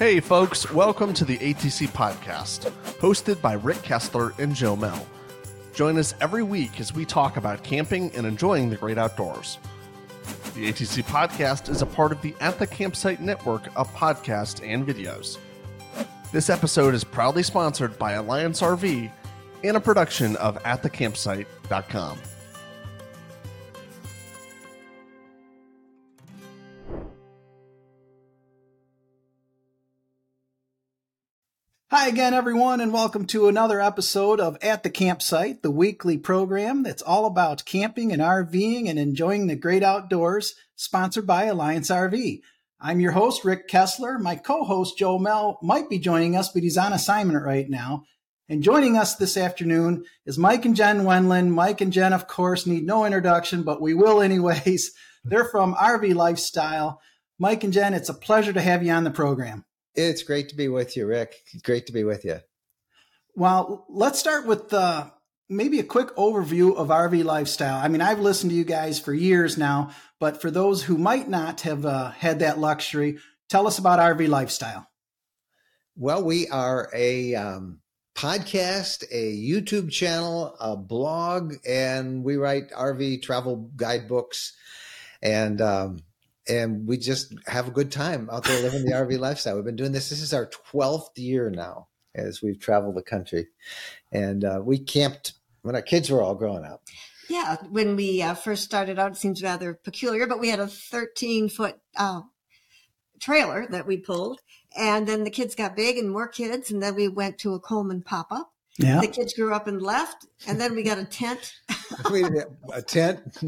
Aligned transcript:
Hey, 0.00 0.18
folks, 0.18 0.72
welcome 0.72 1.12
to 1.12 1.26
the 1.26 1.36
ATC 1.36 1.88
Podcast, 1.88 2.70
hosted 3.00 3.42
by 3.42 3.52
Rick 3.52 3.82
Kessler 3.82 4.32
and 4.38 4.54
Joe 4.54 4.74
Mehl. 4.74 5.04
Join 5.74 5.98
us 5.98 6.14
every 6.22 6.42
week 6.42 6.80
as 6.80 6.94
we 6.94 7.04
talk 7.04 7.36
about 7.36 7.62
camping 7.62 8.10
and 8.16 8.26
enjoying 8.26 8.70
the 8.70 8.76
great 8.76 8.96
outdoors. 8.96 9.58
The 10.54 10.72
ATC 10.72 11.04
Podcast 11.04 11.68
is 11.68 11.82
a 11.82 11.86
part 11.86 12.12
of 12.12 12.22
the 12.22 12.34
At 12.40 12.58
the 12.58 12.66
Campsite 12.66 13.20
network 13.20 13.66
of 13.76 13.92
podcasts 13.92 14.66
and 14.66 14.86
videos. 14.86 15.36
This 16.32 16.48
episode 16.48 16.94
is 16.94 17.04
proudly 17.04 17.42
sponsored 17.42 17.98
by 17.98 18.12
Alliance 18.12 18.62
RV 18.62 19.12
and 19.64 19.76
a 19.76 19.80
production 19.80 20.34
of 20.36 20.56
AtTheCampsite.com. 20.62 22.18
again, 32.10 32.34
everyone, 32.34 32.80
and 32.80 32.92
welcome 32.92 33.24
to 33.24 33.46
another 33.46 33.80
episode 33.80 34.40
of 34.40 34.58
At 34.62 34.82
the 34.82 34.90
Campsite, 34.90 35.62
the 35.62 35.70
weekly 35.70 36.18
program 36.18 36.82
that's 36.82 37.02
all 37.02 37.24
about 37.24 37.64
camping 37.64 38.10
and 38.10 38.20
RVing 38.20 38.90
and 38.90 38.98
enjoying 38.98 39.46
the 39.46 39.54
great 39.54 39.84
outdoors, 39.84 40.56
sponsored 40.74 41.24
by 41.24 41.44
Alliance 41.44 41.88
RV. 41.88 42.40
I'm 42.80 42.98
your 42.98 43.12
host, 43.12 43.44
Rick 43.44 43.68
Kessler. 43.68 44.18
My 44.18 44.34
co 44.34 44.64
host, 44.64 44.98
Joe 44.98 45.20
Mehl, 45.20 45.62
might 45.62 45.88
be 45.88 46.00
joining 46.00 46.34
us, 46.34 46.48
but 46.48 46.64
he's 46.64 46.76
on 46.76 46.92
assignment 46.92 47.44
right 47.44 47.70
now. 47.70 48.02
And 48.48 48.64
joining 48.64 48.96
us 48.96 49.14
this 49.14 49.36
afternoon 49.36 50.04
is 50.26 50.36
Mike 50.36 50.64
and 50.64 50.74
Jen 50.74 51.04
Wendland. 51.04 51.52
Mike 51.52 51.80
and 51.80 51.92
Jen, 51.92 52.12
of 52.12 52.26
course, 52.26 52.66
need 52.66 52.84
no 52.84 53.04
introduction, 53.04 53.62
but 53.62 53.80
we 53.80 53.94
will 53.94 54.20
anyways. 54.20 54.90
They're 55.22 55.44
from 55.44 55.76
RV 55.76 56.16
Lifestyle. 56.16 57.00
Mike 57.38 57.62
and 57.62 57.72
Jen, 57.72 57.94
it's 57.94 58.08
a 58.08 58.14
pleasure 58.14 58.52
to 58.52 58.60
have 58.60 58.82
you 58.82 58.90
on 58.90 59.04
the 59.04 59.12
program. 59.12 59.64
It's 60.08 60.22
great 60.22 60.48
to 60.50 60.56
be 60.56 60.68
with 60.68 60.96
you, 60.96 61.06
Rick. 61.06 61.34
Great 61.62 61.86
to 61.86 61.92
be 61.92 62.04
with 62.04 62.24
you. 62.24 62.40
Well, 63.34 63.86
let's 63.88 64.18
start 64.18 64.46
with 64.46 64.72
uh, 64.72 65.10
maybe 65.48 65.78
a 65.80 65.84
quick 65.84 66.14
overview 66.16 66.76
of 66.76 66.88
RV 66.88 67.24
lifestyle. 67.24 67.78
I 67.78 67.88
mean, 67.88 68.00
I've 68.00 68.20
listened 68.20 68.50
to 68.50 68.56
you 68.56 68.64
guys 68.64 68.98
for 68.98 69.12
years 69.12 69.58
now, 69.58 69.90
but 70.18 70.40
for 70.40 70.50
those 70.50 70.82
who 70.82 70.96
might 70.96 71.28
not 71.28 71.62
have 71.62 71.84
uh, 71.84 72.10
had 72.10 72.38
that 72.38 72.58
luxury, 72.58 73.18
tell 73.48 73.66
us 73.66 73.78
about 73.78 73.98
RV 73.98 74.28
lifestyle. 74.28 74.86
Well, 75.96 76.24
we 76.24 76.48
are 76.48 76.88
a 76.94 77.34
um, 77.34 77.80
podcast, 78.14 79.04
a 79.10 79.36
YouTube 79.36 79.90
channel, 79.90 80.56
a 80.60 80.76
blog, 80.76 81.54
and 81.66 82.24
we 82.24 82.36
write 82.36 82.70
RV 82.70 83.22
travel 83.22 83.70
guidebooks. 83.76 84.54
And 85.22 85.60
um, 85.60 85.98
and 86.48 86.86
we 86.86 86.96
just 86.96 87.34
have 87.46 87.68
a 87.68 87.72
good 87.72 87.92
time 87.92 88.28
out 88.30 88.44
there 88.44 88.62
living 88.62 88.84
the 88.84 88.92
RV 88.92 89.18
lifestyle. 89.20 89.56
We've 89.56 89.64
been 89.64 89.76
doing 89.76 89.92
this. 89.92 90.10
This 90.10 90.22
is 90.22 90.34
our 90.34 90.50
12th 90.72 91.16
year 91.16 91.50
now 91.50 91.88
as 92.14 92.42
we've 92.42 92.58
traveled 92.58 92.96
the 92.96 93.02
country. 93.02 93.48
And 94.12 94.44
uh, 94.44 94.60
we 94.64 94.78
camped 94.78 95.34
when 95.62 95.74
our 95.74 95.82
kids 95.82 96.10
were 96.10 96.22
all 96.22 96.34
growing 96.34 96.64
up. 96.64 96.82
Yeah, 97.28 97.56
when 97.70 97.94
we 97.94 98.22
uh, 98.22 98.34
first 98.34 98.64
started 98.64 98.98
out, 98.98 99.12
it 99.12 99.16
seems 99.16 99.42
rather 99.42 99.74
peculiar, 99.74 100.26
but 100.26 100.40
we 100.40 100.48
had 100.48 100.58
a 100.58 100.66
13 100.66 101.48
foot 101.48 101.76
uh, 101.96 102.22
trailer 103.20 103.66
that 103.70 103.86
we 103.86 103.98
pulled. 103.98 104.40
And 104.76 105.06
then 105.06 105.22
the 105.24 105.30
kids 105.30 105.54
got 105.54 105.76
big 105.76 105.96
and 105.96 106.10
more 106.10 106.26
kids. 106.26 106.70
And 106.70 106.82
then 106.82 106.96
we 106.96 107.06
went 107.06 107.38
to 107.38 107.54
a 107.54 107.60
Coleman 107.60 108.02
pop 108.02 108.32
up. 108.32 108.52
Yeah. 108.82 109.00
The 109.00 109.08
kids 109.08 109.34
grew 109.34 109.54
up 109.54 109.66
and 109.66 109.80
left. 109.80 110.26
And 110.46 110.60
then 110.60 110.74
we 110.74 110.82
got 110.82 110.98
a 110.98 111.04
tent. 111.04 111.54
we 112.10 112.24
a 112.72 112.82
tent. 112.82 113.38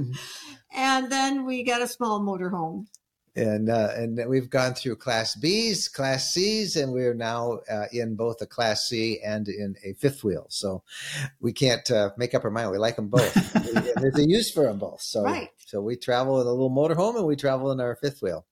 and 0.73 1.11
then 1.11 1.45
we 1.45 1.63
got 1.63 1.83
a 1.83 1.89
small 1.89 2.21
motorhome. 2.21 2.87
And 3.35 3.71
uh, 3.71 3.89
and 3.97 4.21
we've 4.29 4.51
gone 4.51 4.75
through 4.75 4.97
Class 4.97 5.35
Bs, 5.43 5.91
Class 5.91 6.35
Cs, 6.35 6.77
and 6.77 6.93
we're 6.93 7.15
now 7.15 7.61
uh, 7.71 7.87
in 7.91 8.15
both 8.15 8.43
a 8.43 8.47
Class 8.47 8.87
C 8.89 9.21
and 9.25 9.49
in 9.49 9.75
a 9.83 9.95
fifth 9.95 10.23
wheel. 10.23 10.45
So 10.51 10.83
we 11.41 11.55
can't 11.55 11.91
uh, 11.91 12.11
make 12.19 12.35
up 12.35 12.45
our 12.45 12.51
mind. 12.51 12.73
We 12.73 12.77
like 12.77 12.97
them 12.97 13.09
both. 13.09 13.33
There's 13.97 14.19
a 14.19 14.29
use 14.29 14.51
for 14.51 14.65
them 14.65 14.79
both. 14.79 15.01
So 15.01 15.23
right. 15.23 15.49
so 15.65 15.81
we 15.81 15.97
travel 15.97 16.43
in 16.43 16.47
a 16.47 16.51
little 16.51 16.71
motorhome, 16.71 17.17
and 17.17 17.27
we 17.27 17.37
travel 17.37 17.73
in 17.73 17.81
our 17.81 17.97
fifth 17.97 18.21
wheel. 18.21 18.45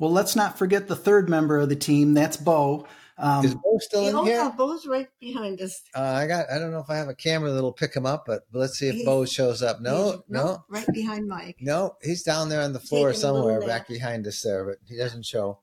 Well, 0.00 0.10
let's 0.10 0.34
not 0.34 0.58
forget 0.58 0.88
the 0.88 0.96
third 0.96 1.28
member 1.28 1.58
of 1.58 1.68
the 1.68 1.76
team. 1.76 2.14
That's 2.14 2.36
Bo. 2.36 2.88
Um, 3.16 3.44
Is 3.44 3.54
Bo 3.54 3.78
still 3.78 4.08
in 4.08 4.26
here? 4.26 4.36
Yeah, 4.36 4.50
Bo's 4.56 4.86
right 4.86 5.08
behind 5.20 5.60
us. 5.60 5.82
Uh, 5.94 6.02
I 6.02 6.26
got. 6.26 6.50
I 6.50 6.58
don't 6.58 6.72
know 6.72 6.80
if 6.80 6.90
I 6.90 6.96
have 6.96 7.08
a 7.08 7.14
camera 7.14 7.52
that'll 7.52 7.72
pick 7.72 7.94
him 7.94 8.06
up, 8.06 8.24
but 8.26 8.42
let's 8.52 8.78
see 8.78 8.88
if 8.88 8.94
he's, 8.96 9.04
Bo 9.04 9.24
shows 9.24 9.62
up. 9.62 9.80
No, 9.80 10.24
no, 10.28 10.64
right 10.68 10.86
behind 10.92 11.28
Mike. 11.28 11.58
No, 11.60 11.94
he's 12.02 12.24
down 12.24 12.48
there 12.48 12.62
on 12.62 12.72
the 12.72 12.80
floor 12.80 13.08
Taking 13.10 13.20
somewhere, 13.20 13.60
back 13.60 13.86
behind 13.86 14.26
us 14.26 14.42
there, 14.42 14.64
but 14.64 14.78
he 14.84 14.96
doesn't 14.96 15.24
show. 15.24 15.60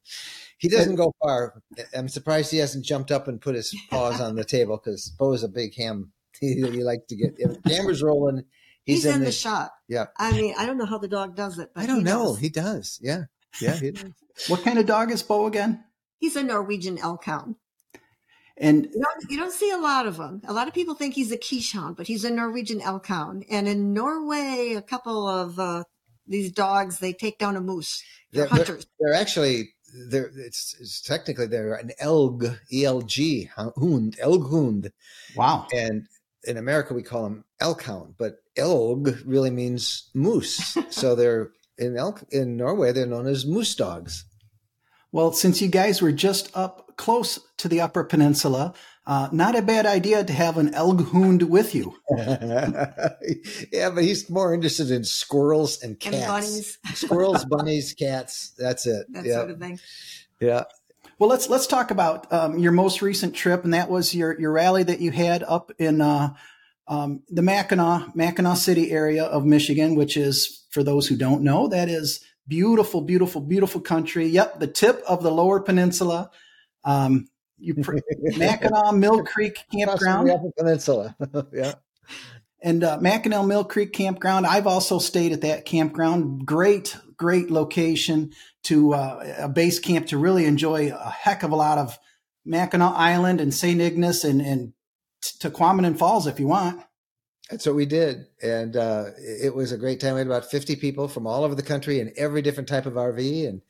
He 0.59 0.69
doesn't 0.69 0.95
go 0.95 1.13
far. 1.21 1.61
I'm 1.93 2.07
surprised 2.07 2.51
he 2.51 2.59
hasn't 2.59 2.85
jumped 2.85 3.11
up 3.11 3.27
and 3.27 3.41
put 3.41 3.55
his 3.55 3.75
paws 3.89 4.21
on 4.21 4.35
the 4.35 4.45
table 4.45 4.77
because 4.77 5.09
Bo's 5.09 5.43
a 5.43 5.49
big 5.49 5.75
ham. 5.75 6.11
He, 6.39 6.55
he 6.55 6.83
likes 6.83 7.05
to 7.09 7.15
get 7.15 7.35
if 7.37 7.61
the 7.61 7.69
camera's 7.69 8.01
rolling. 8.01 8.45
He's, 8.83 9.03
he's 9.03 9.05
in, 9.05 9.15
in, 9.15 9.19
the, 9.19 9.25
the 9.27 9.31
shot. 9.31 9.69
Yeah. 9.87 10.05
I 10.17 10.31
mean, 10.31 10.55
I 10.57 10.65
don't 10.65 10.79
know 10.79 10.87
how 10.87 10.97
the 10.97 11.07
dog 11.07 11.35
does 11.35 11.59
it, 11.59 11.69
I 11.75 11.85
don't 11.85 11.99
he 11.99 12.03
know. 12.03 12.29
Does. 12.29 12.39
He 12.39 12.49
does. 12.49 12.99
Yeah. 12.99 13.25
Yeah. 13.61 13.75
He 13.75 13.91
does. 13.91 14.11
what 14.47 14.63
kind 14.63 14.79
of 14.79 14.87
dog 14.87 15.11
is 15.11 15.21
Bo 15.21 15.45
again? 15.45 15.83
He's 16.21 16.35
a 16.35 16.43
Norwegian 16.43 16.97
Elkhound. 16.99 17.55
And 18.55 18.85
you 18.85 19.01
don't, 19.01 19.31
you 19.31 19.37
don't, 19.37 19.51
see 19.51 19.71
a 19.71 19.77
lot 19.77 20.05
of 20.05 20.17
them. 20.17 20.41
A 20.47 20.53
lot 20.53 20.67
of 20.67 20.73
people 20.75 20.93
think 20.93 21.15
he's 21.15 21.31
a 21.31 21.37
Keeshond, 21.37 21.97
but 21.97 22.05
he's 22.05 22.23
a 22.23 22.29
Norwegian 22.29 22.79
Elkhound. 22.79 23.43
And 23.49 23.67
in 23.67 23.91
Norway, 23.91 24.75
a 24.77 24.83
couple 24.83 25.27
of 25.27 25.57
uh, 25.57 25.83
these 26.27 26.51
dogs 26.51 26.99
they 26.99 27.11
take 27.11 27.39
down 27.39 27.55
a 27.55 27.61
moose. 27.61 28.03
They're, 28.31 28.45
they're 28.45 28.49
hunters. 28.49 28.85
They're, 28.99 29.13
they're 29.13 29.19
actually 29.19 29.69
they're 30.09 30.29
it's, 30.35 30.75
it's, 30.79 31.01
technically 31.01 31.47
they're 31.47 31.73
an 31.73 31.91
elg 31.99 32.59
elg 32.71 33.49
hund 33.49 34.17
elghund. 34.17 34.91
Wow. 35.35 35.65
And 35.73 36.07
in 36.43 36.57
America 36.57 36.93
we 36.93 37.01
call 37.01 37.23
them 37.23 37.45
elkhound, 37.59 38.13
but 38.19 38.35
elg 38.55 39.23
really 39.25 39.49
means 39.49 40.11
moose. 40.13 40.77
so 40.91 41.15
they're 41.15 41.49
in 41.79 41.97
elk 41.97 42.23
in 42.29 42.57
Norway 42.57 42.91
they're 42.91 43.07
known 43.07 43.25
as 43.25 43.43
moose 43.43 43.73
dogs. 43.73 44.25
Well, 45.11 45.33
since 45.33 45.61
you 45.61 45.67
guys 45.67 46.01
were 46.01 46.11
just 46.11 46.55
up 46.55 46.95
close 46.95 47.39
to 47.57 47.67
the 47.67 47.81
Upper 47.81 48.03
Peninsula, 48.03 48.73
uh, 49.05 49.29
not 49.31 49.55
a 49.55 49.61
bad 49.61 49.85
idea 49.85 50.23
to 50.23 50.31
have 50.31 50.57
an 50.57 50.71
elghund 50.71 51.43
with 51.43 51.73
you. 51.73 51.95
yeah, 53.71 53.89
but 53.89 54.03
he's 54.03 54.29
more 54.29 54.53
interested 54.53 54.91
in 54.91 55.03
squirrels 55.03 55.81
and 55.81 55.99
cats. 55.99 56.15
And 56.15 56.27
bunnies. 56.27 56.77
squirrels, 56.93 57.45
bunnies, 57.45 57.93
cats. 57.99 58.53
That's 58.57 58.85
it. 58.85 59.07
That 59.09 59.25
yep. 59.25 59.33
sort 59.33 59.51
of 59.51 59.59
thing. 59.59 59.79
Yeah. 60.39 60.63
Well, 61.19 61.29
let's 61.29 61.49
let's 61.49 61.67
talk 61.67 61.91
about 61.91 62.31
um, 62.31 62.57
your 62.57 62.71
most 62.71 63.01
recent 63.01 63.35
trip, 63.35 63.63
and 63.63 63.73
that 63.73 63.89
was 63.89 64.15
your 64.15 64.39
your 64.39 64.51
rally 64.51 64.83
that 64.83 65.01
you 65.01 65.11
had 65.11 65.43
up 65.43 65.71
in 65.77 65.99
uh, 65.99 66.33
um, 66.87 67.23
the 67.29 67.41
Mackinac 67.41 68.15
Mackinac 68.15 68.57
City 68.57 68.91
area 68.91 69.23
of 69.23 69.45
Michigan, 69.45 69.95
which 69.95 70.15
is 70.15 70.65
for 70.69 70.83
those 70.83 71.07
who 71.07 71.15
don't 71.15 71.43
know, 71.43 71.67
that 71.67 71.89
is 71.89 72.23
Beautiful, 72.47 73.01
beautiful, 73.01 73.41
beautiful 73.41 73.81
country. 73.81 74.27
Yep, 74.27 74.59
the 74.59 74.67
tip 74.67 75.03
of 75.07 75.23
the 75.23 75.31
Lower 75.31 75.59
Peninsula. 75.59 76.31
Um, 76.83 77.27
you 77.57 77.75
Mackinac 78.37 78.93
Mill 78.93 79.23
Creek 79.23 79.63
Campground. 79.71 80.27
The 80.27 80.35
Upper 80.35 80.51
Peninsula. 80.57 81.15
yeah. 81.53 81.73
And 82.63 82.83
uh, 82.83 82.97
Mackinac 82.99 83.45
Mill 83.45 83.63
Creek 83.63 83.93
Campground. 83.93 84.45
I've 84.45 84.67
also 84.67 84.99
stayed 84.99 85.31
at 85.31 85.41
that 85.41 85.65
campground. 85.65 86.45
Great, 86.45 86.97
great 87.17 87.49
location 87.49 88.31
to 88.63 88.93
uh, 88.93 89.35
a 89.39 89.49
base 89.49 89.79
camp 89.79 90.07
to 90.07 90.17
really 90.17 90.45
enjoy 90.45 90.91
a 90.91 91.09
heck 91.09 91.43
of 91.43 91.51
a 91.51 91.55
lot 91.55 91.77
of 91.77 91.97
Mackinac 92.45 92.93
Island 92.95 93.41
and 93.41 93.53
St. 93.53 93.79
Ignace 93.79 94.23
and, 94.23 94.41
and 94.41 94.73
Tahquamenon 95.21 95.97
Falls 95.97 96.27
if 96.27 96.39
you 96.39 96.47
want. 96.47 96.81
That's 97.51 97.65
what 97.65 97.75
we 97.75 97.85
did. 97.85 98.27
And 98.41 98.77
uh, 98.77 99.07
it 99.17 99.53
was 99.53 99.73
a 99.73 99.77
great 99.77 99.99
time. 99.99 100.13
We 100.13 100.21
had 100.21 100.27
about 100.27 100.49
50 100.49 100.77
people 100.77 101.09
from 101.09 101.27
all 101.27 101.43
over 101.43 101.53
the 101.53 101.61
country 101.61 101.99
and 101.99 102.13
every 102.15 102.41
different 102.41 102.69
type 102.69 102.85
of 102.85 102.93
RV. 102.93 103.47
And 103.47 103.61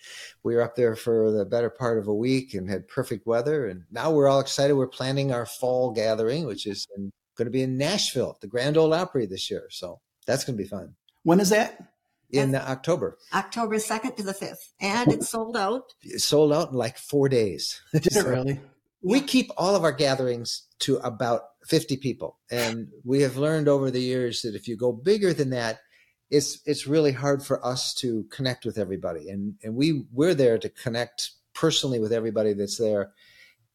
we 0.43 0.53
were 0.53 0.61
up 0.61 0.75
there 0.75 0.95
for 0.95 1.31
the 1.31 1.45
better 1.45 1.71
part 1.71 1.97
of 1.97 2.07
a 2.07 2.13
week 2.13 2.53
and 2.53 2.69
had 2.69 2.87
perfect 2.87 3.25
weather. 3.25 3.67
And 3.67 3.85
now 3.91 4.11
we're 4.11 4.27
all 4.27 4.39
excited. 4.39 4.75
We're 4.75 4.87
planning 4.87 5.33
our 5.33 5.47
fall 5.47 5.91
gathering, 5.91 6.45
which 6.45 6.67
is 6.67 6.87
in, 6.95 7.11
going 7.35 7.47
to 7.47 7.51
be 7.51 7.63
in 7.63 7.75
Nashville, 7.75 8.37
the 8.39 8.47
Grand 8.47 8.77
Ole 8.77 8.93
Opry 8.93 9.25
this 9.25 9.49
year. 9.49 9.65
So 9.71 9.99
that's 10.27 10.43
going 10.43 10.57
to 10.57 10.63
be 10.63 10.69
fun. 10.69 10.93
When 11.23 11.39
is 11.39 11.49
that? 11.49 11.83
In 12.29 12.55
October. 12.55 13.17
October 13.33 13.75
2nd 13.75 14.15
to 14.15 14.23
the 14.23 14.33
5th. 14.33 14.69
And 14.79 15.11
it's 15.11 15.29
sold 15.29 15.57
out. 15.57 15.93
It's 16.01 16.23
sold 16.23 16.53
out 16.53 16.69
in 16.69 16.77
like 16.77 16.97
four 16.97 17.27
days. 17.27 17.81
Did 17.91 18.15
it 18.15 18.25
really? 18.25 18.61
We 19.01 19.21
keep 19.21 19.49
all 19.57 19.75
of 19.75 19.83
our 19.83 19.91
gatherings 19.91 20.67
to 20.79 20.97
about 20.97 21.41
50 21.65 21.97
people. 21.97 22.37
And 22.49 22.89
we 23.03 23.21
have 23.21 23.37
learned 23.37 23.67
over 23.67 23.91
the 23.91 24.01
years 24.01 24.41
that 24.41 24.55
if 24.55 24.67
you 24.67 24.75
go 24.75 24.91
bigger 24.91 25.33
than 25.33 25.51
that, 25.51 25.79
it's 26.29 26.61
it's 26.65 26.87
really 26.87 27.11
hard 27.11 27.43
for 27.43 27.63
us 27.65 27.93
to 27.95 28.23
connect 28.31 28.65
with 28.65 28.77
everybody. 28.77 29.29
And 29.29 29.55
and 29.63 29.75
we 29.75 30.05
we're 30.13 30.33
there 30.33 30.57
to 30.57 30.69
connect 30.69 31.31
personally 31.53 31.99
with 31.99 32.13
everybody 32.13 32.53
that's 32.53 32.77
there. 32.77 33.11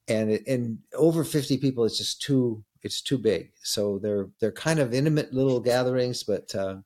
And 0.09 0.31
it, 0.31 0.47
and 0.47 0.79
over 0.95 1.25
50 1.25 1.59
people 1.59 1.85
it's 1.85 1.99
just 1.99 2.23
too 2.23 2.65
it's 2.83 3.03
too 3.03 3.19
big. 3.19 3.53
So 3.63 3.99
they're 3.99 4.29
they're 4.41 4.53
kind 4.53 4.79
of 4.79 4.95
intimate 4.95 5.35
little 5.35 5.61
gatherings, 5.61 6.23
but 6.23 6.55
uh, 6.55 6.77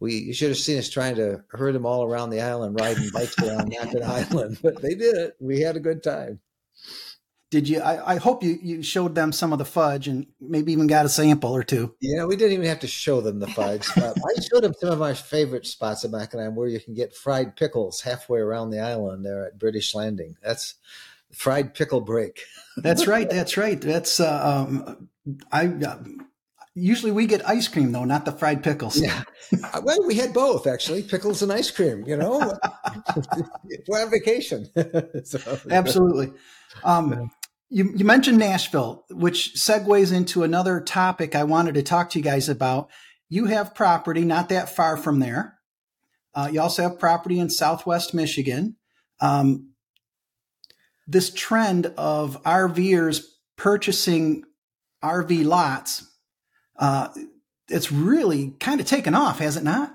we 0.00 0.14
you 0.14 0.34
should 0.34 0.50
have 0.50 0.58
seen 0.58 0.78
us 0.78 0.90
trying 0.90 1.16
to 1.16 1.42
herd 1.50 1.74
them 1.74 1.86
all 1.86 2.04
around 2.04 2.30
the 2.30 2.42
island, 2.42 2.78
riding 2.78 3.08
bikes 3.12 3.38
around 3.42 3.68
Mackinac 3.80 4.30
Island, 4.30 4.58
but 4.62 4.82
they 4.82 4.94
did 4.94 5.16
it. 5.16 5.36
We 5.40 5.60
had 5.60 5.76
a 5.76 5.80
good 5.80 6.02
time. 6.02 6.40
Did 7.50 7.66
you? 7.66 7.80
I, 7.80 8.14
I, 8.14 8.16
hope 8.16 8.42
you, 8.42 8.58
you 8.62 8.82
showed 8.82 9.14
them 9.14 9.32
some 9.32 9.54
of 9.54 9.58
the 9.58 9.64
fudge 9.64 10.06
and 10.06 10.26
maybe 10.38 10.70
even 10.72 10.86
got 10.86 11.06
a 11.06 11.08
sample 11.08 11.56
or 11.56 11.62
two. 11.62 11.94
Yeah, 11.98 12.26
we 12.26 12.36
didn't 12.36 12.52
even 12.52 12.66
have 12.66 12.80
to 12.80 12.86
show 12.86 13.22
them 13.22 13.38
the 13.38 13.46
fudge. 13.46 13.88
I 13.96 14.12
showed 14.52 14.64
them 14.64 14.74
some 14.78 14.90
of 14.90 14.98
my 14.98 15.14
favorite 15.14 15.66
spots 15.66 16.04
in 16.04 16.10
Mackinac 16.10 16.54
where 16.54 16.68
you 16.68 16.78
can 16.78 16.92
get 16.92 17.14
fried 17.14 17.56
pickles 17.56 18.02
halfway 18.02 18.40
around 18.40 18.70
the 18.70 18.80
island 18.80 19.24
there 19.24 19.46
at 19.46 19.58
British 19.58 19.94
Landing. 19.94 20.36
That's 20.42 20.74
fried 21.32 21.74
pickle 21.74 22.02
break. 22.02 22.42
that's 22.76 23.06
right. 23.06 23.30
That's 23.30 23.56
right. 23.56 23.80
That's 23.80 24.20
uh, 24.20 24.66
um, 24.68 25.08
I. 25.50 25.68
Uh, 25.68 25.98
usually 26.74 27.12
we 27.12 27.26
get 27.26 27.48
ice 27.48 27.66
cream 27.66 27.92
though, 27.92 28.04
not 28.04 28.26
the 28.26 28.32
fried 28.32 28.62
pickles. 28.62 29.00
Yeah. 29.00 29.22
Uh, 29.64 29.80
well, 29.82 30.06
we 30.06 30.16
had 30.16 30.34
both 30.34 30.66
actually, 30.66 31.02
pickles 31.02 31.42
and 31.42 31.50
ice 31.50 31.70
cream. 31.70 32.04
You 32.06 32.18
know, 32.18 32.38
we're 33.88 34.02
on 34.02 34.10
vacation. 34.10 34.68
so, 35.24 35.58
Absolutely. 35.70 36.32
Um, 36.84 37.30
you, 37.70 37.92
you 37.94 38.04
mentioned 38.04 38.38
Nashville, 38.38 39.04
which 39.10 39.52
segues 39.54 40.12
into 40.12 40.42
another 40.42 40.80
topic 40.80 41.34
I 41.34 41.44
wanted 41.44 41.74
to 41.74 41.82
talk 41.82 42.10
to 42.10 42.18
you 42.18 42.24
guys 42.24 42.48
about. 42.48 42.88
You 43.28 43.46
have 43.46 43.74
property 43.74 44.24
not 44.24 44.48
that 44.48 44.74
far 44.74 44.96
from 44.96 45.20
there. 45.20 45.58
Uh, 46.34 46.48
you 46.50 46.60
also 46.60 46.82
have 46.82 46.98
property 46.98 47.38
in 47.38 47.50
Southwest 47.50 48.14
Michigan. 48.14 48.76
Um, 49.20 49.72
this 51.06 51.32
trend 51.32 51.86
of 51.98 52.42
RVers 52.44 53.22
purchasing 53.56 54.44
RV 55.02 55.44
lots, 55.44 56.06
uh, 56.78 57.08
it's 57.68 57.92
really 57.92 58.54
kind 58.60 58.80
of 58.80 58.86
taken 58.86 59.14
off, 59.14 59.40
has 59.40 59.56
it 59.56 59.64
not? 59.64 59.92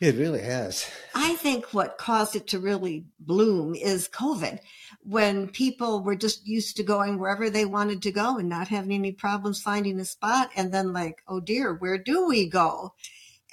It 0.00 0.16
really 0.16 0.42
has. 0.42 0.90
I 1.14 1.34
think 1.36 1.72
what 1.72 1.98
caused 1.98 2.34
it 2.36 2.48
to 2.48 2.58
really 2.58 3.06
bloom 3.20 3.74
is 3.74 4.08
COVID, 4.08 4.58
when 5.00 5.48
people 5.48 6.02
were 6.02 6.16
just 6.16 6.46
used 6.46 6.76
to 6.76 6.82
going 6.82 7.18
wherever 7.18 7.48
they 7.48 7.64
wanted 7.64 8.02
to 8.02 8.12
go 8.12 8.38
and 8.38 8.48
not 8.48 8.68
having 8.68 8.92
any 8.92 9.12
problems 9.12 9.62
finding 9.62 10.00
a 10.00 10.04
spot. 10.04 10.50
And 10.56 10.72
then, 10.72 10.92
like, 10.92 11.22
oh 11.28 11.40
dear, 11.40 11.74
where 11.74 11.98
do 11.98 12.26
we 12.26 12.48
go? 12.48 12.94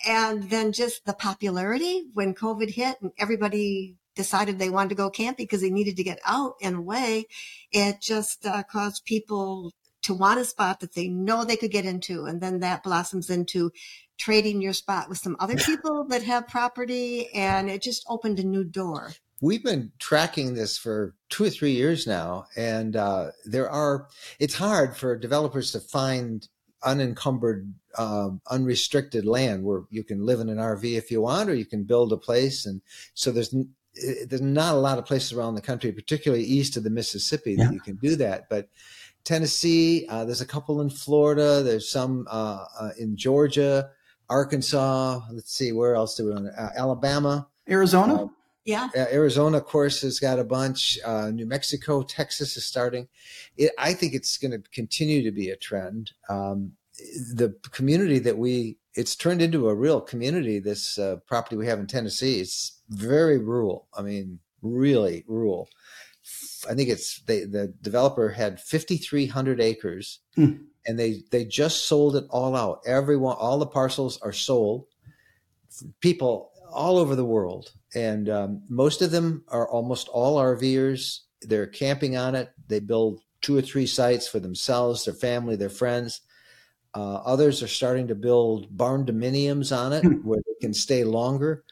And 0.07 0.49
then 0.49 0.71
just 0.71 1.05
the 1.05 1.13
popularity 1.13 2.07
when 2.13 2.33
COVID 2.33 2.71
hit 2.71 2.97
and 3.01 3.11
everybody 3.19 3.97
decided 4.15 4.57
they 4.57 4.69
wanted 4.69 4.89
to 4.89 4.95
go 4.95 5.09
camping 5.09 5.45
because 5.45 5.61
they 5.61 5.69
needed 5.69 5.95
to 5.97 6.03
get 6.03 6.19
out 6.25 6.55
and 6.61 6.75
away. 6.77 7.25
It 7.71 8.01
just 8.01 8.45
uh, 8.45 8.63
caused 8.63 9.05
people 9.05 9.71
to 10.03 10.13
want 10.13 10.39
a 10.39 10.45
spot 10.45 10.79
that 10.79 10.93
they 10.93 11.07
know 11.07 11.43
they 11.43 11.55
could 11.55 11.71
get 11.71 11.85
into. 11.85 12.25
And 12.25 12.41
then 12.41 12.59
that 12.59 12.83
blossoms 12.83 13.29
into 13.29 13.71
trading 14.17 14.61
your 14.61 14.73
spot 14.73 15.09
with 15.09 15.17
some 15.17 15.35
other 15.39 15.55
people 15.55 16.05
that 16.09 16.23
have 16.23 16.47
property. 16.47 17.29
And 17.33 17.69
it 17.69 17.81
just 17.81 18.05
opened 18.07 18.39
a 18.39 18.43
new 18.43 18.63
door. 18.63 19.13
We've 19.41 19.63
been 19.63 19.91
tracking 19.97 20.53
this 20.53 20.77
for 20.77 21.15
two 21.29 21.45
or 21.45 21.49
three 21.49 21.71
years 21.71 22.05
now. 22.05 22.45
And 22.55 22.95
uh, 22.95 23.31
there 23.45 23.69
are, 23.69 24.07
it's 24.39 24.55
hard 24.55 24.95
for 24.95 25.17
developers 25.17 25.71
to 25.71 25.79
find 25.79 26.47
unencumbered, 26.83 27.73
um, 27.97 28.41
unrestricted 28.49 29.25
land 29.25 29.63
where 29.63 29.83
you 29.89 30.03
can 30.03 30.25
live 30.25 30.39
in 30.39 30.49
an 30.49 30.57
RV 30.57 30.83
if 30.97 31.11
you 31.11 31.21
want, 31.21 31.49
or 31.49 31.55
you 31.55 31.65
can 31.65 31.83
build 31.83 32.13
a 32.13 32.17
place. 32.17 32.65
And 32.65 32.81
so 33.13 33.31
there's 33.31 33.53
there's 34.25 34.41
not 34.41 34.73
a 34.73 34.79
lot 34.79 34.97
of 34.97 35.05
places 35.05 35.33
around 35.33 35.55
the 35.55 35.61
country, 35.61 35.91
particularly 35.91 36.43
east 36.43 36.77
of 36.77 36.83
the 36.83 36.89
Mississippi, 36.89 37.55
that 37.55 37.63
yeah. 37.63 37.71
you 37.71 37.79
can 37.81 37.95
do 37.97 38.15
that. 38.17 38.47
But 38.49 38.69
Tennessee, 39.23 40.07
uh, 40.09 40.25
there's 40.25 40.41
a 40.41 40.45
couple 40.45 40.81
in 40.81 40.89
Florida, 40.89 41.61
there's 41.63 41.89
some 41.89 42.27
uh, 42.29 42.65
uh, 42.79 42.89
in 42.97 43.15
Georgia, 43.15 43.89
Arkansas. 44.29 45.21
Let's 45.31 45.53
see, 45.53 45.71
where 45.71 45.95
else 45.95 46.15
do 46.15 46.25
we 46.25 46.31
want? 46.31 46.47
Uh, 46.57 46.69
Alabama, 46.75 47.47
Arizona. 47.69 48.25
Uh, 48.25 48.27
yeah. 48.63 48.89
Arizona, 48.95 49.57
of 49.57 49.65
course, 49.65 50.01
has 50.01 50.19
got 50.19 50.37
a 50.37 50.43
bunch. 50.43 50.99
Uh, 51.03 51.31
New 51.31 51.47
Mexico, 51.47 52.03
Texas 52.03 52.55
is 52.57 52.65
starting. 52.65 53.07
It, 53.57 53.71
I 53.79 53.93
think 53.93 54.13
it's 54.13 54.37
going 54.37 54.51
to 54.51 54.61
continue 54.71 55.23
to 55.23 55.31
be 55.31 55.49
a 55.49 55.55
trend. 55.55 56.11
Um, 56.29 56.73
the 57.33 57.55
community 57.71 58.19
that 58.19 58.37
we 58.37 58.77
it's 58.93 59.15
turned 59.15 59.41
into 59.41 59.69
a 59.69 59.75
real 59.75 60.01
community. 60.01 60.59
This 60.59 60.97
uh, 60.97 61.17
property 61.25 61.55
we 61.55 61.67
have 61.67 61.79
in 61.79 61.87
Tennessee, 61.87 62.39
it's 62.39 62.81
very 62.89 63.37
rural. 63.37 63.87
I 63.97 64.01
mean, 64.01 64.39
really 64.61 65.23
rural. 65.27 65.69
I 66.69 66.73
think 66.73 66.89
it's 66.89 67.21
they, 67.21 67.45
the 67.45 67.73
developer 67.81 68.29
had 68.29 68.59
5,300 68.59 69.61
acres, 69.61 70.19
mm. 70.37 70.59
and 70.85 70.99
they 70.99 71.23
they 71.31 71.45
just 71.45 71.87
sold 71.87 72.15
it 72.15 72.25
all 72.29 72.55
out. 72.55 72.81
Everyone, 72.85 73.35
all 73.39 73.59
the 73.59 73.67
parcels 73.67 74.19
are 74.21 74.33
sold. 74.33 74.85
People 76.01 76.51
all 76.71 76.97
over 76.97 77.15
the 77.15 77.25
world, 77.25 77.71
and 77.95 78.29
um, 78.29 78.63
most 78.69 79.01
of 79.01 79.11
them 79.11 79.43
are 79.47 79.69
almost 79.69 80.07
all 80.09 80.37
RVers. 80.37 81.19
They're 81.41 81.67
camping 81.67 82.17
on 82.17 82.35
it. 82.35 82.49
They 82.67 82.79
build 82.79 83.21
two 83.41 83.57
or 83.57 83.61
three 83.61 83.87
sites 83.87 84.27
for 84.27 84.39
themselves, 84.39 85.05
their 85.05 85.13
family, 85.13 85.55
their 85.55 85.69
friends 85.69 86.21
uh, 86.93 87.15
others 87.25 87.63
are 87.63 87.67
starting 87.67 88.07
to 88.07 88.15
build 88.15 88.75
barn 88.75 89.05
dominiums 89.05 89.75
on 89.75 89.93
it 89.93 90.03
hmm. 90.03 90.15
where 90.27 90.41
they 90.45 90.65
can 90.65 90.73
stay 90.73 91.03
longer. 91.03 91.63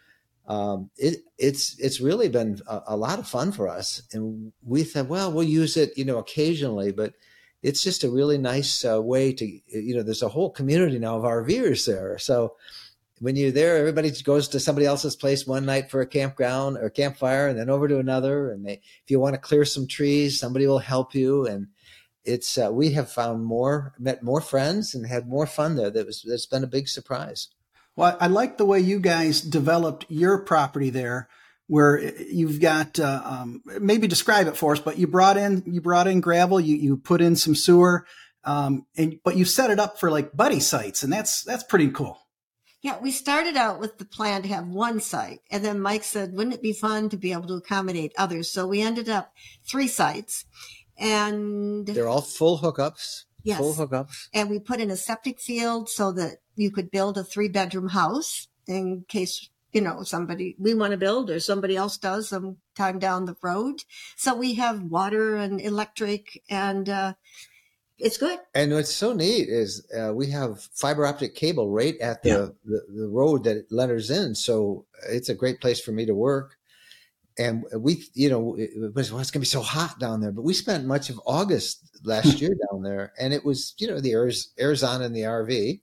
Um, 0.50 0.90
it, 0.98 1.20
it's 1.38 1.78
it's 1.78 2.02
really 2.02 2.28
been 2.28 2.60
a, 2.68 2.82
a, 2.88 2.98
lot 2.98 3.20
of 3.20 3.28
fun 3.28 3.52
for 3.52 3.70
us, 3.70 4.02
and 4.14 4.52
we 4.64 4.84
thought, 4.84 5.08
well, 5.08 5.32
we'll 5.32 5.44
use 5.44 5.78
it, 5.78 5.96
you 5.96 6.04
know, 6.04 6.18
occasionally, 6.18 6.92
but 6.92 7.14
it's 7.62 7.84
just 7.84 8.04
a 8.04 8.10
really 8.10 8.40
nice 8.40 8.84
uh, 8.84 9.00
way 9.00 9.32
to, 9.32 9.46
you 9.46 9.96
know, 9.96 10.02
there's 10.02 10.24
a 10.24 10.30
whole 10.30 10.50
community 10.50 10.98
now 10.98 11.18
of 11.18 11.24
RVers 11.24 11.86
there. 11.86 12.18
So 12.18 12.56
when 13.20 13.36
you're 13.36 13.52
there, 13.52 13.78
everybody 13.78 14.12
goes 14.24 14.48
to 14.48 14.60
somebody 14.60 14.88
else's 14.88 15.16
place 15.16 15.46
one 15.46 15.66
night 15.66 15.92
for 15.92 16.02
a 16.02 16.08
campground 16.08 16.78
or 16.78 16.90
campfire, 16.90 17.48
and 17.48 17.60
then 17.60 17.70
over 17.70 17.88
to 17.88 18.00
another. 18.00 18.52
And 18.52 18.66
they, 18.66 18.82
if 19.04 19.10
you 19.10 19.20
want 19.20 19.36
to 19.36 19.40
clear 19.40 19.66
some 19.66 19.86
trees, 19.86 20.40
somebody 20.40 20.66
will 20.66 20.80
help 20.80 21.14
you, 21.14 21.46
and 21.46 21.68
it's 22.26 22.58
uh, 22.58 22.72
we 22.72 22.94
have 22.94 23.12
found 23.12 23.46
more, 23.46 23.94
met 24.00 24.24
more 24.24 24.42
friends, 24.42 24.96
and 24.96 25.06
had 25.06 25.28
more 25.28 25.46
fun 25.46 25.76
there. 25.76 25.92
That 25.92 26.08
was 26.08 26.26
that's 26.28 26.48
been 26.48 26.64
a 26.64 26.68
big 26.68 26.88
surprise. 26.88 27.50
Well, 28.00 28.18
I 28.20 28.28
like 28.28 28.58
the 28.58 28.66
way 28.66 28.80
you 28.80 29.02
guys 29.02 29.42
developed 29.42 30.06
your 30.08 30.40
property 30.40 30.90
there, 30.90 31.28
where 31.68 32.00
you've 32.18 32.62
got 32.62 32.98
uh, 32.98 33.22
um, 33.26 33.62
maybe 33.66 34.08
describe 34.08 34.48
it 34.48 34.56
for 34.56 34.72
us. 34.72 34.80
But 34.80 34.98
you 34.98 35.06
brought 35.06 35.36
in 35.36 35.64
you 35.66 35.82
brought 35.82 36.08
in 36.08 36.22
gravel, 36.22 36.62
you 36.62 36.78
you 36.78 36.96
put 36.96 37.20
in 37.20 37.36
some 37.36 37.56
sewer, 37.56 38.06
um, 38.46 38.86
and 38.96 39.20
but 39.26 39.36
you 39.36 39.44
set 39.44 39.70
it 39.70 39.82
up 39.82 40.00
for 40.00 40.10
like 40.10 40.34
buddy 40.34 40.62
sites, 40.62 41.04
and 41.04 41.12
that's 41.12 41.44
that's 41.44 41.64
pretty 41.64 41.90
cool. 41.90 42.18
Yeah, 42.82 42.98
we 43.02 43.12
started 43.12 43.58
out 43.58 43.82
with 43.82 43.98
the 43.98 44.06
plan 44.06 44.44
to 44.44 44.48
have 44.48 44.70
one 44.70 45.02
site, 45.02 45.42
and 45.52 45.66
then 45.66 45.82
Mike 45.82 46.06
said, 46.06 46.32
"Wouldn't 46.32 46.56
it 46.56 46.62
be 46.62 46.72
fun 46.72 47.10
to 47.10 47.18
be 47.18 47.34
able 47.34 47.50
to 47.50 47.56
accommodate 47.56 48.14
others?" 48.18 48.50
So 48.50 48.66
we 48.66 48.82
ended 48.82 49.10
up 49.10 49.34
three 49.70 49.90
sites, 49.90 50.46
and 50.98 51.86
they're 51.86 52.08
all 52.08 52.22
full 52.22 52.60
hookups. 52.60 53.26
Yes. 53.44 53.58
Full 53.58 53.74
hookups. 53.74 54.28
And 54.34 54.50
we 54.50 54.60
put 54.60 54.80
in 54.80 54.92
a 54.92 54.98
septic 54.98 55.40
field 55.40 55.90
so 55.90 56.12
that 56.14 56.38
you 56.60 56.72
could 56.72 56.92
build 56.92 57.18
a 57.18 57.24
three 57.24 57.50
bedroom 57.50 57.90
house 57.90 58.48
in 58.68 59.06
case, 59.08 59.50
you 59.72 59.82
know, 59.82 60.04
somebody 60.04 60.56
we 60.60 60.74
want 60.74 60.92
to 60.92 60.98
build 60.98 61.30
or 61.30 61.40
somebody 61.40 61.76
else 61.76 61.98
does 61.98 62.30
sometime 62.30 63.00
down 63.00 63.26
the 63.26 63.38
road. 63.42 63.84
So 64.16 64.36
we 64.36 64.56
have 64.56 64.84
water 64.84 65.36
and 65.36 65.60
electric 65.62 66.44
and, 66.50 66.90
uh, 66.90 67.14
it's 67.98 68.18
good. 68.18 68.40
And 68.56 68.72
what's 68.72 68.94
so 68.94 69.12
neat 69.12 69.50
is 69.50 69.86
uh, 69.94 70.14
we 70.14 70.30
have 70.32 70.62
fiber 70.74 71.06
optic 71.06 71.36
cable 71.36 71.70
right 71.70 71.98
at 72.00 72.24
the, 72.24 72.30
yeah. 72.30 72.48
the, 72.64 72.82
the 72.96 73.08
road 73.10 73.44
that 73.44 73.58
it 73.58 73.72
letters 73.72 74.10
in. 74.10 74.36
So 74.36 74.86
it's 75.10 75.28
a 75.28 75.36
great 75.36 75.60
place 75.60 75.82
for 75.82 75.92
me 75.92 76.06
to 76.06 76.16
work 76.16 76.56
and 77.40 77.64
we, 77.74 78.04
you 78.14 78.30
know, 78.30 78.56
it 78.58 78.94
was 78.94 79.12
well, 79.12 79.22
it's 79.22 79.32
going 79.32 79.40
to 79.40 79.46
be 79.46 79.46
so 79.46 79.62
hot 79.62 79.98
down 79.98 80.20
there. 80.20 80.34
But 80.34 80.44
we 80.44 80.54
spent 80.54 80.86
much 80.86 81.10
of 81.10 81.22
August 81.26 81.90
last 82.04 82.42
year 82.42 82.56
down 82.70 82.84
there, 82.84 83.14
and 83.18 83.34
it 83.34 83.46
was, 83.46 83.74
you 83.78 83.88
know, 83.88 84.02
the 84.02 84.12
air's 84.12 84.52
air's 84.60 84.84
on 84.84 85.02
in 85.02 85.14
the 85.14 85.22
RV, 85.22 85.80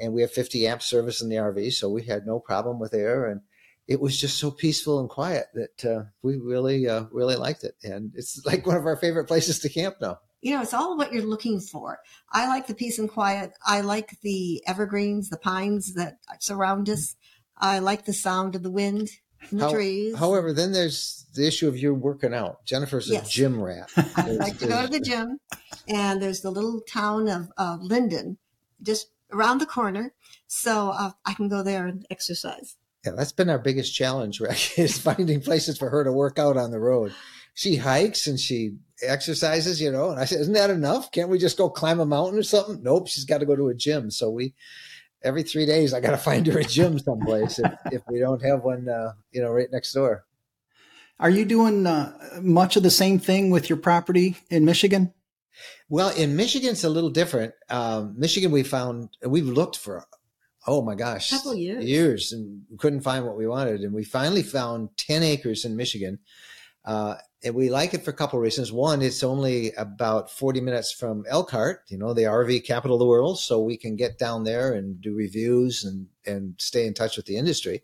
and 0.00 0.12
we 0.12 0.22
have 0.22 0.32
50 0.32 0.66
amp 0.66 0.82
service 0.82 1.22
in 1.22 1.28
the 1.28 1.36
RV, 1.36 1.72
so 1.72 1.88
we 1.88 2.02
had 2.02 2.26
no 2.26 2.38
problem 2.38 2.78
with 2.78 2.94
air, 2.94 3.26
and 3.26 3.40
it 3.88 4.00
was 4.00 4.20
just 4.20 4.38
so 4.38 4.50
peaceful 4.50 5.00
and 5.00 5.08
quiet 5.08 5.46
that 5.54 5.84
uh, 5.84 6.04
we 6.22 6.36
really, 6.36 6.88
uh, 6.88 7.04
really 7.10 7.36
liked 7.36 7.64
it, 7.64 7.76
and 7.82 8.12
it's 8.14 8.42
like 8.46 8.66
one 8.66 8.76
of 8.76 8.86
our 8.86 8.96
favorite 8.96 9.26
places 9.26 9.58
to 9.60 9.68
camp 9.68 9.96
now. 10.00 10.18
You 10.40 10.56
know, 10.56 10.62
it's 10.62 10.74
all 10.74 10.96
what 10.96 11.12
you're 11.12 11.22
looking 11.22 11.60
for. 11.60 12.00
I 12.32 12.48
like 12.48 12.66
the 12.66 12.74
peace 12.74 12.98
and 12.98 13.08
quiet. 13.08 13.52
I 13.64 13.80
like 13.82 14.20
the 14.22 14.60
evergreens, 14.66 15.30
the 15.30 15.36
pines 15.36 15.94
that 15.94 16.18
surround 16.40 16.88
us. 16.88 17.14
I 17.56 17.78
like 17.78 18.06
the 18.06 18.12
sound 18.12 18.56
of 18.56 18.64
the 18.64 18.70
wind 18.70 19.08
in 19.52 19.58
the 19.58 19.66
How, 19.66 19.72
trees. 19.72 20.16
However, 20.16 20.52
then 20.52 20.72
there's 20.72 21.26
the 21.34 21.46
issue 21.46 21.68
of 21.68 21.76
you 21.76 21.94
working 21.94 22.34
out. 22.34 22.64
Jennifer's 22.64 23.08
a 23.08 23.14
yes. 23.14 23.30
gym 23.30 23.62
rat. 23.62 23.88
I 24.16 24.32
like 24.32 24.58
to 24.58 24.66
go 24.66 24.82
to 24.82 24.88
the 24.88 25.00
gym, 25.00 25.38
and 25.88 26.20
there's 26.20 26.40
the 26.40 26.50
little 26.50 26.80
town 26.80 27.28
of 27.28 27.48
uh, 27.56 27.78
Linden 27.80 28.38
just 28.82 29.08
around 29.32 29.58
the 29.58 29.66
corner, 29.66 30.12
so 30.46 30.90
uh, 30.90 31.10
I 31.24 31.34
can 31.34 31.48
go 31.48 31.62
there 31.62 31.86
and 31.86 32.06
exercise. 32.10 32.76
Yeah, 33.04 33.12
that's 33.16 33.32
been 33.32 33.50
our 33.50 33.58
biggest 33.58 33.94
challenge, 33.94 34.40
Rick, 34.40 34.72
is 34.78 34.98
finding 34.98 35.40
places 35.40 35.78
for 35.78 35.90
her 35.90 36.04
to 36.04 36.12
work 36.12 36.38
out 36.38 36.56
on 36.56 36.70
the 36.70 36.80
road. 36.80 37.12
She 37.54 37.76
hikes 37.76 38.26
and 38.26 38.38
she 38.38 38.76
exercises, 39.02 39.80
you 39.80 39.90
know, 39.90 40.10
and 40.10 40.20
I 40.20 40.24
said, 40.24 40.40
"Isn't 40.40 40.54
that 40.54 40.70
enough? 40.70 41.10
Can't 41.10 41.28
we 41.28 41.38
just 41.38 41.58
go 41.58 41.68
climb 41.68 42.00
a 42.00 42.06
mountain 42.06 42.38
or 42.38 42.42
something?" 42.42 42.82
Nope, 42.82 43.08
she's 43.08 43.24
got 43.24 43.38
to 43.38 43.46
go 43.46 43.56
to 43.56 43.68
a 43.68 43.74
gym. 43.74 44.10
So 44.10 44.30
we 44.30 44.54
every 45.22 45.42
three 45.42 45.66
days 45.66 45.92
I 45.92 46.00
got 46.00 46.12
to 46.12 46.16
find 46.30 46.46
her 46.46 46.58
a 46.58 46.64
gym 46.64 46.98
someplace 46.98 47.58
if, 47.58 47.72
if 47.90 48.02
we 48.08 48.20
don't 48.20 48.42
have 48.42 48.62
one, 48.62 48.88
uh, 48.88 49.12
you 49.30 49.42
know, 49.42 49.50
right 49.50 49.70
next 49.70 49.92
door. 49.92 50.24
Are 51.20 51.30
you 51.30 51.44
doing 51.44 51.86
uh, 51.86 52.12
much 52.40 52.76
of 52.76 52.82
the 52.82 52.90
same 52.90 53.18
thing 53.18 53.50
with 53.50 53.68
your 53.68 53.76
property 53.76 54.36
in 54.50 54.64
Michigan? 54.64 55.12
Well, 55.88 56.10
in 56.10 56.36
Michigan, 56.36 56.70
it's 56.70 56.84
a 56.84 56.90
little 56.90 57.10
different. 57.10 57.54
Um, 57.68 58.14
Michigan, 58.16 58.50
we 58.50 58.62
found 58.62 59.10
we've 59.26 59.46
looked 59.46 59.76
for 59.76 60.06
oh 60.66 60.80
my 60.82 60.94
gosh, 60.94 61.30
couple 61.30 61.54
years. 61.54 61.84
years, 61.84 62.32
and 62.32 62.62
couldn't 62.78 63.00
find 63.00 63.26
what 63.26 63.36
we 63.36 63.46
wanted, 63.46 63.80
and 63.80 63.92
we 63.92 64.04
finally 64.04 64.42
found 64.42 64.96
ten 64.96 65.22
acres 65.22 65.64
in 65.64 65.76
Michigan. 65.76 66.18
Uh, 66.84 67.14
and 67.44 67.54
we 67.54 67.70
like 67.70 67.94
it 67.94 68.04
for 68.04 68.10
a 68.10 68.14
couple 68.14 68.38
of 68.38 68.42
reasons. 68.42 68.72
One, 68.72 69.02
it's 69.02 69.22
only 69.22 69.72
about 69.72 70.30
40 70.30 70.60
minutes 70.60 70.92
from 70.92 71.24
Elkhart, 71.28 71.82
you 71.88 71.98
know, 71.98 72.14
the 72.14 72.22
RV 72.22 72.64
capital 72.64 72.96
of 72.96 73.00
the 73.00 73.06
world. 73.06 73.38
So 73.38 73.60
we 73.60 73.76
can 73.76 73.96
get 73.96 74.18
down 74.18 74.44
there 74.44 74.74
and 74.74 75.00
do 75.00 75.14
reviews 75.14 75.84
and, 75.84 76.06
and 76.26 76.54
stay 76.58 76.86
in 76.86 76.94
touch 76.94 77.16
with 77.16 77.26
the 77.26 77.36
industry. 77.36 77.82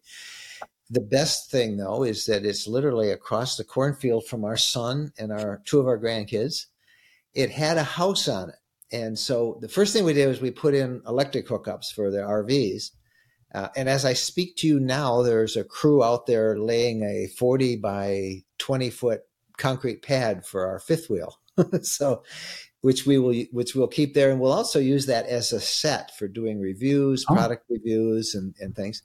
The 0.91 1.01
best 1.01 1.51
thing 1.51 1.77
though 1.77 2.03
is 2.03 2.25
that 2.27 2.47
it's 2.47 2.67
literally 2.67 3.11
across 3.11 3.57
the 3.57 3.65
cornfield 3.65 4.27
from 4.27 4.45
our 4.45 4.57
son 4.57 5.13
and 5.19 5.33
our 5.33 5.61
two 5.65 5.81
of 5.81 5.87
our 5.87 5.99
grandkids. 5.99 6.67
It 7.38 7.50
had 7.52 7.76
a 7.78 7.85
house 7.85 8.26
on 8.26 8.50
it. 8.50 8.57
And 8.90 9.16
so 9.16 9.59
the 9.61 9.68
first 9.68 9.92
thing 9.92 10.04
we 10.04 10.12
did 10.12 10.26
was 10.26 10.40
we 10.40 10.50
put 10.50 10.75
in 10.75 11.02
electric 11.07 11.47
hookups 11.47 11.92
for 11.95 12.11
the 12.11 12.18
RVs. 12.18 12.90
Uh, 13.54 13.68
and 13.76 13.88
as 13.88 14.04
I 14.04 14.14
speak 14.14 14.57
to 14.57 14.66
you 14.66 14.80
now, 14.80 15.23
there's 15.23 15.57
a 15.57 15.62
crew 15.62 16.02
out 16.02 16.26
there 16.26 16.59
laying 16.59 17.04
a 17.04 17.28
40 17.38 17.76
by 17.76 18.42
20 18.59 18.90
foot 18.90 19.21
concrete 19.57 20.02
pad 20.02 20.45
for 20.45 20.66
our 20.66 20.80
fifth 20.80 21.09
wheel. 21.09 21.38
so, 21.83 22.25
which 22.80 23.07
we 23.07 23.18
will 23.18 23.35
which 23.52 23.75
we'll 23.76 23.88
keep 23.88 24.14
there, 24.14 24.30
and 24.30 24.40
we'll 24.40 24.52
also 24.52 24.78
use 24.80 25.07
that 25.07 25.26
as 25.26 25.52
a 25.52 25.61
set 25.61 26.16
for 26.16 26.28
doing 26.28 26.61
reviews, 26.61 27.25
oh. 27.28 27.35
product 27.35 27.64
reviews, 27.68 28.35
and 28.35 28.54
and 28.61 28.75
things. 28.75 29.02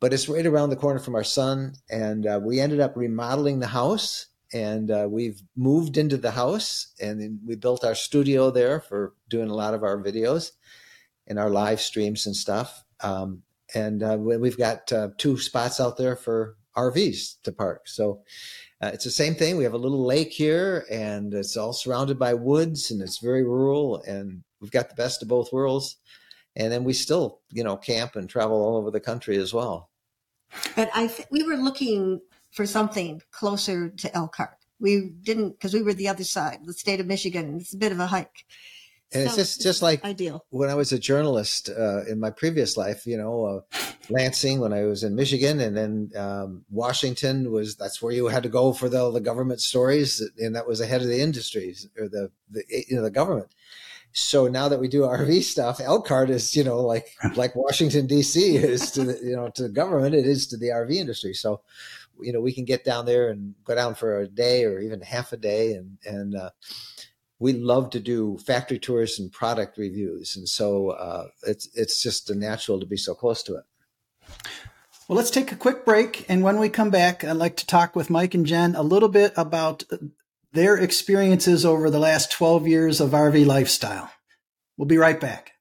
But 0.00 0.14
it's 0.14 0.28
right 0.28 0.46
around 0.46 0.70
the 0.70 0.76
corner 0.76 0.98
from 0.98 1.14
our 1.14 1.24
son, 1.24 1.74
and 1.90 2.26
uh, 2.26 2.40
we 2.42 2.60
ended 2.60 2.80
up 2.80 2.96
remodeling 2.96 3.60
the 3.60 3.66
house, 3.66 4.26
and 4.52 4.90
uh, 4.90 5.06
we've 5.08 5.42
moved 5.56 5.96
into 5.96 6.16
the 6.16 6.30
house, 6.30 6.92
and 7.00 7.38
we 7.46 7.56
built 7.56 7.84
our 7.84 7.94
studio 7.94 8.50
there 8.50 8.80
for 8.80 9.14
doing 9.28 9.50
a 9.50 9.54
lot 9.54 9.74
of 9.74 9.82
our 9.82 10.02
videos 10.02 10.52
and 11.26 11.38
our 11.38 11.50
live 11.50 11.80
streams 11.80 12.26
and 12.26 12.34
stuff. 12.34 12.84
Um, 13.00 13.42
and 13.74 14.02
uh, 14.02 14.16
we've 14.18 14.58
got 14.58 14.92
uh, 14.92 15.10
two 15.16 15.38
spots 15.38 15.80
out 15.80 15.96
there 15.96 16.16
for 16.16 16.56
RVs 16.76 17.40
to 17.44 17.52
park. 17.52 17.82
So 17.86 18.22
uh, 18.80 18.90
it's 18.92 19.04
the 19.04 19.10
same 19.10 19.34
thing. 19.34 19.56
We 19.56 19.64
have 19.64 19.74
a 19.74 19.78
little 19.78 20.04
lake 20.04 20.32
here, 20.32 20.86
and 20.90 21.32
it's 21.32 21.56
all 21.56 21.72
surrounded 21.72 22.18
by 22.18 22.34
woods, 22.34 22.90
and 22.90 23.00
it's 23.00 23.18
very 23.18 23.44
rural, 23.44 24.02
and 24.02 24.42
we've 24.60 24.70
got 24.70 24.88
the 24.88 24.94
best 24.94 25.22
of 25.22 25.28
both 25.28 25.52
worlds. 25.52 25.96
And 26.56 26.72
then 26.72 26.82
we 26.82 26.94
still, 26.94 27.40
you 27.52 27.62
know, 27.62 27.76
camp 27.76 28.16
and 28.16 28.28
travel 28.28 28.60
all 28.60 28.76
over 28.76 28.90
the 28.90 29.00
country 29.00 29.36
as 29.36 29.54
well. 29.54 29.90
But 30.74 30.90
I 30.94 31.06
th- 31.06 31.28
we 31.30 31.44
were 31.44 31.56
looking 31.56 32.20
for 32.50 32.66
something 32.66 33.22
closer 33.30 33.90
to 33.90 34.14
Elkhart. 34.14 34.56
We 34.78 35.10
didn't 35.22 35.52
because 35.52 35.74
we 35.74 35.82
were 35.82 35.94
the 35.94 36.08
other 36.08 36.24
side, 36.24 36.60
the 36.64 36.72
state 36.72 37.00
of 37.00 37.06
Michigan. 37.06 37.58
It's 37.60 37.74
a 37.74 37.78
bit 37.78 37.92
of 37.92 38.00
a 38.00 38.06
hike. 38.06 38.44
And 39.12 39.28
so, 39.28 39.28
it's 39.28 39.36
just 39.36 39.62
just 39.62 39.82
like 39.82 40.04
ideal. 40.04 40.44
when 40.50 40.70
I 40.70 40.74
was 40.74 40.92
a 40.92 40.98
journalist 40.98 41.68
uh, 41.68 42.04
in 42.04 42.20
my 42.20 42.30
previous 42.30 42.76
life, 42.76 43.06
you 43.06 43.16
know, 43.16 43.44
uh, 43.44 43.76
Lansing 44.08 44.60
when 44.60 44.72
I 44.72 44.84
was 44.84 45.02
in 45.02 45.16
Michigan, 45.16 45.60
and 45.60 45.76
then 45.76 46.10
um, 46.16 46.64
Washington 46.70 47.50
was 47.50 47.74
that's 47.74 48.00
where 48.00 48.12
you 48.12 48.28
had 48.28 48.44
to 48.44 48.48
go 48.48 48.72
for 48.72 48.88
the 48.88 49.10
the 49.10 49.20
government 49.20 49.60
stories, 49.60 50.22
and 50.38 50.54
that 50.54 50.66
was 50.66 50.80
ahead 50.80 51.02
of 51.02 51.08
the 51.08 51.20
industries 51.20 51.88
or 51.98 52.08
the 52.08 52.30
the 52.50 52.62
you 52.68 52.96
know 52.96 53.02
the 53.02 53.10
government. 53.10 53.48
So 54.12 54.48
now 54.48 54.68
that 54.68 54.80
we 54.80 54.88
do 54.88 55.02
RV 55.02 55.42
stuff, 55.42 55.80
Elkhart 55.80 56.30
is 56.30 56.54
you 56.54 56.62
know 56.62 56.80
like 56.80 57.08
like 57.34 57.56
Washington 57.56 58.06
D.C. 58.06 58.56
is 58.56 58.92
to 58.92 59.04
the 59.04 59.18
you 59.24 59.34
know 59.34 59.48
to 59.50 59.64
the 59.64 59.68
government, 59.68 60.14
it 60.14 60.26
is 60.26 60.46
to 60.48 60.56
the 60.56 60.68
RV 60.68 60.94
industry. 60.94 61.34
So 61.34 61.62
you 62.22 62.32
know 62.32 62.40
we 62.40 62.52
can 62.52 62.64
get 62.64 62.84
down 62.84 63.06
there 63.06 63.28
and 63.30 63.54
go 63.64 63.74
down 63.74 63.94
for 63.94 64.20
a 64.20 64.28
day 64.28 64.64
or 64.64 64.80
even 64.80 65.00
half 65.00 65.32
a 65.32 65.36
day, 65.36 65.74
and 65.74 65.98
and 66.04 66.34
uh, 66.34 66.50
we 67.38 67.52
love 67.52 67.90
to 67.90 68.00
do 68.00 68.38
factory 68.38 68.78
tours 68.78 69.18
and 69.18 69.32
product 69.32 69.78
reviews, 69.78 70.36
and 70.36 70.48
so 70.48 70.90
uh, 70.90 71.26
it's 71.46 71.68
it's 71.74 72.02
just 72.02 72.34
natural 72.34 72.80
to 72.80 72.86
be 72.86 72.96
so 72.96 73.14
close 73.14 73.42
to 73.44 73.56
it. 73.56 73.64
Well, 75.08 75.16
let's 75.16 75.30
take 75.30 75.50
a 75.50 75.56
quick 75.56 75.84
break, 75.84 76.24
and 76.28 76.42
when 76.42 76.58
we 76.58 76.68
come 76.68 76.90
back, 76.90 77.24
I'd 77.24 77.32
like 77.32 77.56
to 77.56 77.66
talk 77.66 77.96
with 77.96 78.10
Mike 78.10 78.34
and 78.34 78.46
Jen 78.46 78.76
a 78.76 78.82
little 78.82 79.08
bit 79.08 79.32
about 79.36 79.82
their 80.52 80.76
experiences 80.76 81.64
over 81.64 81.90
the 81.90 81.98
last 81.98 82.30
12 82.32 82.66
years 82.66 83.00
of 83.00 83.10
RV 83.10 83.46
lifestyle. 83.46 84.10
We'll 84.76 84.86
be 84.86 84.98
right 84.98 85.20
back. 85.20 85.52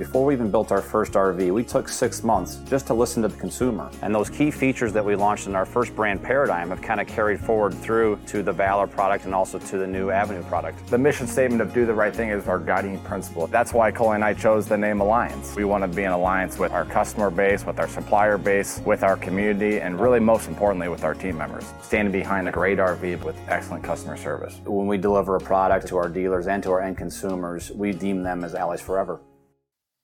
Before 0.00 0.24
we 0.24 0.32
even 0.32 0.50
built 0.50 0.72
our 0.72 0.80
first 0.80 1.12
RV, 1.12 1.52
we 1.52 1.62
took 1.62 1.86
six 1.86 2.24
months 2.24 2.56
just 2.70 2.86
to 2.86 2.94
listen 2.94 3.20
to 3.20 3.28
the 3.28 3.36
consumer. 3.36 3.90
And 4.00 4.14
those 4.14 4.30
key 4.30 4.50
features 4.50 4.94
that 4.94 5.04
we 5.04 5.14
launched 5.14 5.46
in 5.46 5.54
our 5.54 5.66
first 5.66 5.94
brand 5.94 6.22
paradigm 6.22 6.70
have 6.70 6.80
kind 6.80 7.02
of 7.02 7.06
carried 7.06 7.38
forward 7.38 7.74
through 7.74 8.18
to 8.28 8.42
the 8.42 8.50
Valor 8.50 8.86
product 8.86 9.26
and 9.26 9.34
also 9.34 9.58
to 9.58 9.76
the 9.76 9.86
new 9.86 10.10
Avenue 10.10 10.42
product. 10.44 10.86
The 10.86 10.96
mission 10.96 11.26
statement 11.26 11.60
of 11.60 11.74
do 11.74 11.84
the 11.84 11.92
right 11.92 12.16
thing 12.16 12.30
is 12.30 12.48
our 12.48 12.58
guiding 12.58 12.98
principle. 13.00 13.46
That's 13.48 13.74
why 13.74 13.90
Coley 13.90 14.14
and 14.14 14.24
I 14.24 14.32
chose 14.32 14.66
the 14.66 14.78
name 14.78 15.02
Alliance. 15.02 15.54
We 15.54 15.64
want 15.64 15.84
to 15.84 15.88
be 15.88 16.04
in 16.04 16.12
alliance 16.12 16.58
with 16.58 16.72
our 16.72 16.86
customer 16.86 17.28
base, 17.28 17.66
with 17.66 17.78
our 17.78 17.88
supplier 17.88 18.38
base, 18.38 18.80
with 18.86 19.02
our 19.02 19.18
community, 19.18 19.82
and 19.82 20.00
really 20.00 20.18
most 20.18 20.48
importantly 20.48 20.88
with 20.88 21.04
our 21.04 21.12
team 21.12 21.36
members. 21.36 21.74
Standing 21.82 22.10
behind 22.10 22.48
a 22.48 22.52
great 22.52 22.78
RV 22.78 23.22
with 23.22 23.36
excellent 23.48 23.84
customer 23.84 24.16
service. 24.16 24.62
When 24.64 24.86
we 24.86 24.96
deliver 24.96 25.36
a 25.36 25.40
product 25.40 25.88
to 25.88 25.98
our 25.98 26.08
dealers 26.08 26.46
and 26.46 26.62
to 26.62 26.70
our 26.70 26.80
end 26.80 26.96
consumers, 26.96 27.70
we 27.70 27.92
deem 27.92 28.22
them 28.22 28.44
as 28.44 28.54
allies 28.54 28.80
forever. 28.80 29.20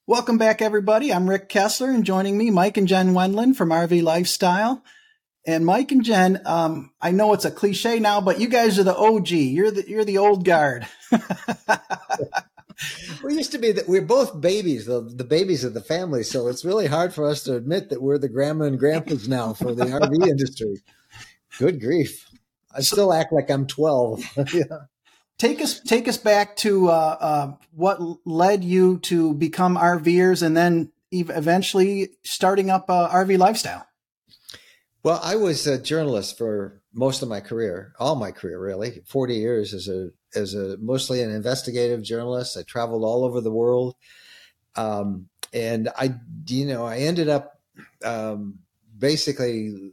Welcome 0.09 0.39
back, 0.39 0.63
everybody. 0.63 1.13
I'm 1.13 1.29
Rick 1.29 1.49
Kessler, 1.49 1.91
and 1.91 2.05
joining 2.05 2.39
me, 2.39 2.49
Mike 2.53 2.77
and 2.77 2.87
Jen 2.87 3.13
Wendland 3.13 3.57
from 3.57 3.71
RV 3.71 4.05
Lifestyle. 4.05 4.85
And 5.45 5.67
Mike 5.67 5.91
and 5.91 6.05
Jen, 6.05 6.41
um, 6.47 6.93
I 7.01 7.11
know 7.11 7.33
it's 7.33 7.45
a 7.45 7.51
cliche 7.51 7.99
now, 7.99 8.21
but 8.21 8.39
you 8.39 8.47
guys 8.47 8.79
are 8.79 8.85
the 8.85 8.97
OG. 8.97 9.31
You're 9.31 9.73
the 9.73 9.85
you're 9.89 10.05
the 10.05 10.19
old 10.19 10.45
guard. 10.45 10.87
we 13.25 13.35
used 13.35 13.51
to 13.51 13.59
be 13.59 13.73
that 13.73 13.89
we're 13.89 14.01
both 14.01 14.41
babies, 14.41 14.87
the, 14.87 15.01
the 15.01 15.25
babies 15.25 15.65
of 15.65 15.75
the 15.75 15.81
family. 15.81 16.23
So 16.23 16.47
it's 16.47 16.65
really 16.65 16.87
hard 16.87 17.13
for 17.13 17.29
us 17.29 17.43
to 17.43 17.57
admit 17.57 17.91
that 17.91 18.01
we're 18.01 18.19
the 18.19 18.29
grandma 18.29 18.67
and 18.67 18.79
grandpas 18.79 19.27
now 19.27 19.55
for 19.55 19.75
the 19.75 19.87
RV 19.87 20.25
industry. 20.29 20.85
Good 21.59 21.81
grief! 21.81 22.31
I 22.73 22.83
still 22.83 23.13
act 23.13 23.33
like 23.33 23.51
I'm 23.51 23.67
twelve. 23.67 24.23
yeah 24.55 24.85
take 25.39 25.61
us 25.61 25.81
take 25.81 26.09
us 26.09 26.17
back 26.17 26.57
to 26.57 26.89
uh, 26.89 27.17
uh, 27.21 27.53
what 27.73 27.99
led 28.25 28.65
you 28.65 28.99
to 28.99 29.35
become 29.35 29.77
RVers 29.77 30.43
and 30.43 30.57
then 30.57 30.93
eventually 31.11 32.11
starting 32.25 32.71
up 32.71 32.91
uh, 32.91 33.09
RV 33.11 33.39
lifestyle. 33.39 33.87
Well, 35.03 35.21
I 35.23 35.37
was 35.37 35.67
a 35.67 35.81
journalist 35.81 36.37
for 36.37 36.83
most 36.93 37.23
of 37.23 37.29
my 37.29 37.41
career, 37.41 37.93
all 37.99 38.17
my 38.17 38.33
career 38.33 38.61
really, 38.61 39.03
forty 39.07 39.37
years 39.37 39.73
as 39.73 39.89
a 39.89 40.11
as 40.35 40.55
a 40.55 40.77
mostly 40.79 41.23
an 41.23 41.31
investigative 41.31 42.03
journalist. 42.03 42.57
I 42.57 42.63
traveled 42.63 43.05
all 43.05 43.25
over 43.25 43.41
the 43.41 43.53
world, 43.53 43.95
um, 44.75 45.29
and 45.53 45.89
I 45.97 46.15
you 46.47 46.67
know 46.67 46.85
I 46.85 46.99
ended 46.99 47.29
up. 47.29 47.53
Um, 48.05 48.61
basically 48.99 49.93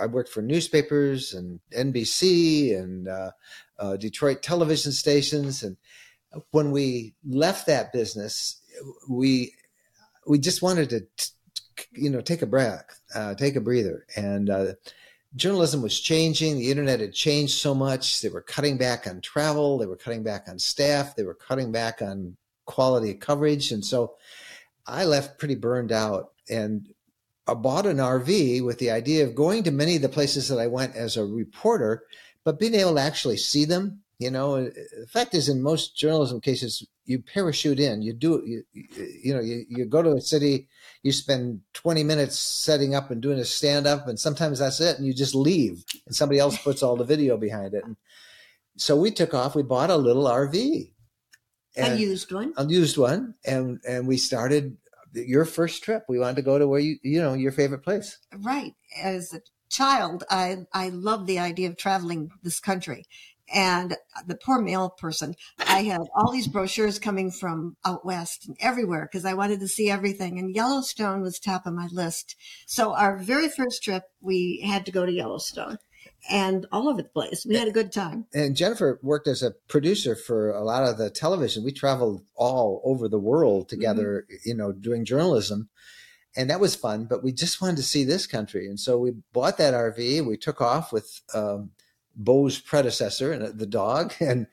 I 0.00 0.06
worked 0.06 0.30
for 0.30 0.42
newspapers 0.42 1.34
and 1.34 1.60
NBC 1.72 2.76
and 2.78 3.08
uh, 3.08 3.30
uh, 3.78 3.96
Detroit 3.96 4.42
television 4.42 4.92
stations. 4.92 5.62
And 5.62 5.76
when 6.50 6.70
we 6.70 7.14
left 7.24 7.66
that 7.66 7.92
business, 7.92 8.60
we 9.08 9.54
we 10.26 10.38
just 10.38 10.62
wanted 10.62 10.90
to, 10.90 11.00
you 11.92 12.08
know, 12.08 12.20
take 12.20 12.42
a 12.42 12.46
breath, 12.46 13.00
uh, 13.14 13.34
take 13.34 13.56
a 13.56 13.60
breather. 13.60 14.06
And 14.16 14.48
uh, 14.50 14.66
journalism 15.34 15.82
was 15.82 16.00
changing. 16.00 16.58
The 16.58 16.70
internet 16.70 17.00
had 17.00 17.12
changed 17.12 17.54
so 17.54 17.74
much. 17.74 18.20
They 18.20 18.28
were 18.28 18.42
cutting 18.42 18.76
back 18.76 19.06
on 19.06 19.20
travel. 19.20 19.78
They 19.78 19.86
were 19.86 19.96
cutting 19.96 20.22
back 20.22 20.48
on 20.48 20.58
staff. 20.58 21.16
They 21.16 21.24
were 21.24 21.34
cutting 21.34 21.72
back 21.72 22.02
on 22.02 22.36
quality 22.66 23.14
coverage. 23.14 23.72
And 23.72 23.84
so 23.84 24.14
I 24.86 25.04
left 25.04 25.38
pretty 25.38 25.56
burned 25.56 25.92
out. 25.92 26.32
And 26.48 26.91
I 27.46 27.54
bought 27.54 27.86
an 27.86 27.96
RV 27.96 28.64
with 28.64 28.78
the 28.78 28.90
idea 28.90 29.24
of 29.24 29.34
going 29.34 29.64
to 29.64 29.70
many 29.70 29.96
of 29.96 30.02
the 30.02 30.08
places 30.08 30.48
that 30.48 30.58
I 30.58 30.68
went 30.68 30.94
as 30.94 31.16
a 31.16 31.24
reporter 31.24 32.04
but 32.44 32.58
being 32.58 32.74
able 32.74 32.94
to 32.96 33.00
actually 33.00 33.36
see 33.36 33.64
them, 33.64 34.02
you 34.18 34.30
know, 34.30 34.56
uh, 34.56 34.70
the 35.00 35.06
fact 35.08 35.34
is, 35.34 35.48
in 35.48 35.62
most 35.62 35.96
journalism 35.96 36.40
cases, 36.40 36.86
you 37.04 37.20
parachute 37.20 37.80
in. 37.80 38.02
You 38.02 38.12
do, 38.12 38.42
you, 38.44 38.62
you 38.72 39.34
know, 39.34 39.40
you, 39.40 39.64
you 39.68 39.84
go 39.84 40.02
to 40.02 40.12
a 40.12 40.20
city, 40.20 40.68
you 41.02 41.12
spend 41.12 41.60
20 41.74 42.04
minutes 42.04 42.38
setting 42.38 42.94
up 42.94 43.10
and 43.10 43.20
doing 43.20 43.38
a 43.38 43.44
stand 43.44 43.86
up, 43.86 44.06
and 44.08 44.18
sometimes 44.18 44.58
that's 44.58 44.80
it, 44.80 44.96
and 44.98 45.06
you 45.06 45.12
just 45.12 45.34
leave, 45.34 45.84
and 46.06 46.14
somebody 46.14 46.38
else 46.38 46.56
puts 46.58 46.82
all 46.82 46.96
the 46.96 47.04
video 47.04 47.36
behind 47.36 47.74
it. 47.74 47.84
And 47.84 47.96
so 48.76 48.96
we 48.96 49.10
took 49.10 49.34
off. 49.34 49.54
We 49.54 49.62
bought 49.62 49.90
a 49.90 49.96
little 49.96 50.24
RV, 50.24 50.92
and, 51.76 51.94
a 51.94 51.96
used 51.96 52.32
one, 52.32 52.52
a 52.56 52.66
used 52.66 52.98
one, 52.98 53.34
and 53.44 53.80
and 53.86 54.06
we 54.06 54.16
started 54.18 54.76
your 55.12 55.44
first 55.44 55.82
trip. 55.82 56.04
We 56.08 56.18
wanted 56.18 56.36
to 56.36 56.42
go 56.42 56.58
to 56.58 56.66
where 56.66 56.80
you, 56.80 56.96
you 57.02 57.20
know, 57.20 57.34
your 57.34 57.52
favorite 57.52 57.82
place, 57.82 58.18
right? 58.38 58.74
As 59.00 59.32
a 59.32 59.40
child, 59.70 60.24
I, 60.30 60.58
I 60.72 60.90
loved 60.90 61.26
the 61.26 61.38
idea 61.38 61.68
of 61.68 61.76
traveling 61.76 62.30
this 62.42 62.60
country. 62.60 63.04
And 63.52 63.96
the 64.26 64.36
poor 64.36 64.62
mail 64.62 64.88
person, 64.88 65.34
I 65.58 65.82
had 65.82 66.00
all 66.16 66.32
these 66.32 66.48
brochures 66.48 66.98
coming 66.98 67.30
from 67.30 67.76
out 67.84 68.04
west 68.04 68.46
and 68.46 68.56
everywhere 68.60 69.08
because 69.10 69.26
I 69.26 69.34
wanted 69.34 69.60
to 69.60 69.68
see 69.68 69.90
everything. 69.90 70.38
And 70.38 70.54
Yellowstone 70.54 71.20
was 71.20 71.38
top 71.38 71.66
of 71.66 71.74
my 71.74 71.88
list. 71.92 72.34
So 72.66 72.94
our 72.94 73.18
very 73.18 73.48
first 73.48 73.82
trip, 73.82 74.04
we 74.22 74.64
had 74.66 74.86
to 74.86 74.92
go 74.92 75.04
to 75.04 75.12
Yellowstone. 75.12 75.76
And 76.30 76.66
all 76.70 76.88
over 76.88 77.02
the 77.02 77.08
place. 77.08 77.44
We 77.46 77.56
had 77.56 77.68
a 77.68 77.72
good 77.72 77.92
time. 77.92 78.26
And 78.32 78.56
Jennifer 78.56 78.98
worked 79.02 79.26
as 79.26 79.42
a 79.42 79.52
producer 79.68 80.14
for 80.14 80.50
a 80.50 80.62
lot 80.62 80.84
of 80.84 80.98
the 80.98 81.10
television. 81.10 81.64
We 81.64 81.72
traveled 81.72 82.24
all 82.34 82.80
over 82.84 83.08
the 83.08 83.18
world 83.18 83.68
together, 83.68 84.26
mm-hmm. 84.30 84.48
you 84.48 84.54
know, 84.54 84.72
doing 84.72 85.04
journalism. 85.04 85.68
And 86.36 86.48
that 86.48 86.60
was 86.60 86.74
fun, 86.74 87.04
but 87.04 87.22
we 87.22 87.32
just 87.32 87.60
wanted 87.60 87.76
to 87.76 87.82
see 87.82 88.04
this 88.04 88.26
country. 88.26 88.66
And 88.66 88.80
so 88.80 88.98
we 88.98 89.12
bought 89.32 89.58
that 89.58 89.74
RV. 89.74 90.24
We 90.24 90.36
took 90.36 90.60
off 90.60 90.92
with 90.92 91.20
um, 91.34 91.72
Bo's 92.16 92.58
predecessor 92.58 93.32
and 93.32 93.58
the 93.58 93.66
dog 93.66 94.14
and 94.20 94.46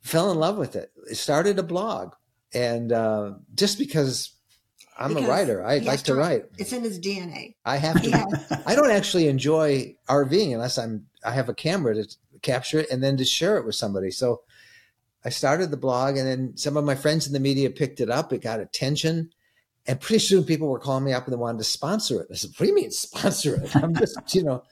fell 0.00 0.30
in 0.30 0.38
love 0.38 0.56
with 0.56 0.76
it. 0.76 0.92
it 1.10 1.16
started 1.16 1.58
a 1.58 1.64
blog. 1.64 2.14
And 2.52 2.92
uh, 2.92 3.32
just 3.54 3.78
because 3.78 4.34
I'm 5.00 5.14
because 5.14 5.24
a 5.24 5.28
writer. 5.28 5.64
I 5.64 5.78
like 5.78 6.00
to, 6.00 6.12
to 6.12 6.14
write. 6.14 6.44
It's 6.58 6.74
in 6.74 6.82
his 6.82 7.00
DNA. 7.00 7.54
I 7.64 7.78
have 7.78 8.02
to. 8.02 8.62
I 8.66 8.74
don't 8.74 8.90
actually 8.90 9.28
enjoy 9.28 9.96
RVing 10.08 10.52
unless 10.52 10.76
I'm. 10.76 11.06
I 11.24 11.32
have 11.32 11.48
a 11.48 11.54
camera 11.54 11.94
to 11.94 12.06
capture 12.42 12.80
it 12.80 12.90
and 12.90 13.02
then 13.02 13.16
to 13.16 13.24
share 13.24 13.56
it 13.56 13.64
with 13.64 13.74
somebody. 13.74 14.10
So 14.10 14.42
I 15.24 15.30
started 15.30 15.70
the 15.70 15.78
blog, 15.78 16.18
and 16.18 16.26
then 16.26 16.56
some 16.56 16.76
of 16.76 16.84
my 16.84 16.94
friends 16.94 17.26
in 17.26 17.32
the 17.32 17.40
media 17.40 17.70
picked 17.70 18.00
it 18.00 18.10
up. 18.10 18.32
It 18.32 18.42
got 18.42 18.60
attention, 18.60 19.30
and 19.86 19.98
pretty 19.98 20.18
soon 20.18 20.44
people 20.44 20.68
were 20.68 20.78
calling 20.78 21.04
me 21.04 21.14
up 21.14 21.24
and 21.24 21.32
they 21.32 21.38
wanted 21.38 21.58
to 21.58 21.64
sponsor 21.64 22.20
it. 22.20 22.28
I 22.30 22.34
said, 22.34 22.50
"What 22.50 22.66
do 22.66 22.66
you 22.66 22.74
mean 22.74 22.90
sponsor 22.90 23.56
it?" 23.56 23.74
I'm 23.74 23.94
just, 23.94 24.18
you 24.34 24.42
know, 24.42 24.64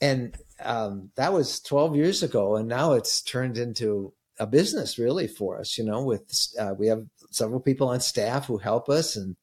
and 0.00 0.36
um, 0.64 1.10
that 1.14 1.32
was 1.32 1.60
12 1.60 1.94
years 1.94 2.24
ago, 2.24 2.56
and 2.56 2.68
now 2.68 2.94
it's 2.94 3.22
turned 3.22 3.58
into 3.58 4.12
a 4.40 4.46
business 4.46 4.98
really 4.98 5.28
for 5.28 5.60
us. 5.60 5.78
You 5.78 5.84
know, 5.84 6.02
with 6.02 6.48
uh, 6.58 6.74
we 6.76 6.88
have 6.88 7.06
several 7.30 7.60
people 7.60 7.88
on 7.88 8.00
staff 8.00 8.46
who 8.46 8.58
help 8.58 8.88
us 8.88 9.14
and 9.14 9.36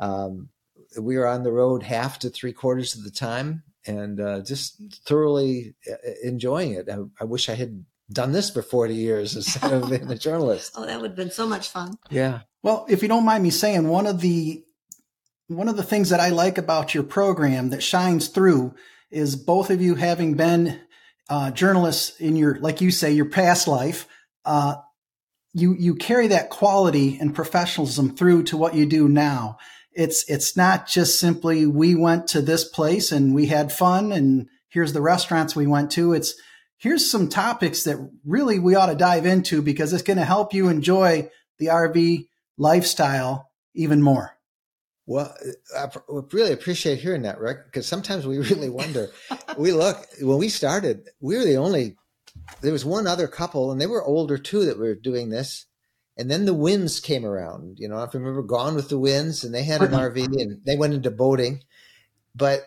um, 0.00 0.48
we 0.98 1.16
were 1.16 1.26
on 1.26 1.44
the 1.44 1.52
road 1.52 1.84
half 1.84 2.18
to 2.20 2.30
three 2.30 2.52
quarters 2.52 2.96
of 2.96 3.04
the 3.04 3.10
time 3.10 3.62
and 3.86 4.20
uh, 4.20 4.40
just 4.40 4.80
thoroughly 5.06 5.74
uh, 5.90 5.96
enjoying 6.24 6.72
it. 6.72 6.88
I, 6.90 6.98
I, 7.20 7.24
wish 7.24 7.48
I 7.48 7.54
had 7.54 7.84
done 8.10 8.32
this 8.32 8.50
for 8.50 8.62
40 8.62 8.94
years 8.94 9.36
instead 9.36 9.72
of 9.72 9.88
being 9.88 10.10
a 10.10 10.18
journalist. 10.18 10.72
oh, 10.76 10.86
that 10.86 11.00
would 11.00 11.10
have 11.10 11.16
been 11.16 11.30
so 11.30 11.46
much 11.46 11.68
fun. 11.68 11.94
Yeah. 12.10 12.40
Well, 12.62 12.86
if 12.88 13.02
you 13.02 13.08
don't 13.08 13.24
mind 13.24 13.42
me 13.42 13.50
saying, 13.50 13.88
one 13.88 14.06
of 14.06 14.20
the 14.20 14.64
one 15.46 15.68
of 15.68 15.76
the 15.76 15.82
things 15.82 16.10
that 16.10 16.20
I 16.20 16.28
like 16.28 16.58
about 16.58 16.94
your 16.94 17.02
program 17.02 17.70
that 17.70 17.82
shines 17.82 18.28
through 18.28 18.72
is 19.10 19.34
both 19.34 19.70
of 19.70 19.82
you 19.82 19.96
having 19.96 20.34
been 20.34 20.80
uh, 21.28 21.50
journalists 21.50 22.20
in 22.20 22.36
your, 22.36 22.56
like 22.60 22.80
you 22.80 22.92
say, 22.92 23.10
your 23.10 23.24
past 23.24 23.66
life. 23.66 24.06
Uh, 24.44 24.76
you 25.52 25.74
you 25.76 25.96
carry 25.96 26.28
that 26.28 26.50
quality 26.50 27.18
and 27.20 27.34
professionalism 27.34 28.14
through 28.14 28.44
to 28.44 28.56
what 28.56 28.76
you 28.76 28.86
do 28.86 29.08
now 29.08 29.58
it's 30.00 30.28
it's 30.28 30.56
not 30.56 30.86
just 30.86 31.20
simply 31.20 31.66
we 31.66 31.94
went 31.94 32.26
to 32.28 32.40
this 32.40 32.64
place 32.64 33.12
and 33.12 33.34
we 33.34 33.46
had 33.46 33.72
fun 33.72 34.12
and 34.12 34.48
here's 34.68 34.92
the 34.92 35.02
restaurants 35.02 35.54
we 35.54 35.66
went 35.66 35.90
to 35.90 36.12
it's 36.12 36.34
here's 36.80 37.10
some 37.10 37.28
topics 37.28 37.84
that 37.84 38.10
really 38.24 38.58
we 38.58 38.74
ought 38.74 38.86
to 38.86 38.94
dive 38.94 39.26
into 39.26 39.62
because 39.62 39.92
it's 39.92 40.02
going 40.02 40.16
to 40.16 40.24
help 40.24 40.52
you 40.52 40.68
enjoy 40.68 41.28
the 41.58 41.66
RV 41.66 42.26
lifestyle 42.58 43.50
even 43.74 44.02
more. 44.02 44.36
Well, 45.06 45.34
I 45.76 45.88
really 46.32 46.52
appreciate 46.52 47.00
hearing 47.00 47.22
that, 47.22 47.38
Rick, 47.38 47.66
because 47.66 47.86
sometimes 47.86 48.26
we 48.26 48.38
really 48.50 48.70
wonder. 48.70 49.10
we 49.58 49.72
look 49.72 50.06
when 50.20 50.38
we 50.38 50.48
started, 50.48 51.08
we 51.20 51.36
were 51.36 51.44
the 51.44 51.56
only. 51.56 51.96
There 52.62 52.72
was 52.72 52.84
one 52.84 53.06
other 53.06 53.26
couple, 53.26 53.72
and 53.72 53.80
they 53.80 53.86
were 53.86 54.02
older 54.02 54.38
too 54.38 54.64
that 54.66 54.78
were 54.78 54.94
doing 54.94 55.30
this. 55.30 55.66
And 56.20 56.30
then 56.30 56.44
the 56.44 56.54
Wynns 56.54 57.02
came 57.02 57.24
around. 57.24 57.78
You 57.78 57.88
know, 57.88 58.02
if 58.02 58.12
you 58.12 58.20
remember 58.20 58.42
Gone 58.42 58.74
with 58.74 58.90
the 58.90 58.98
Wynns, 58.98 59.42
and 59.42 59.54
they 59.54 59.64
had 59.64 59.80
an 59.80 59.92
RV 59.92 60.26
and 60.38 60.60
they 60.66 60.76
went 60.76 60.92
into 60.92 61.10
boating. 61.10 61.64
But 62.34 62.60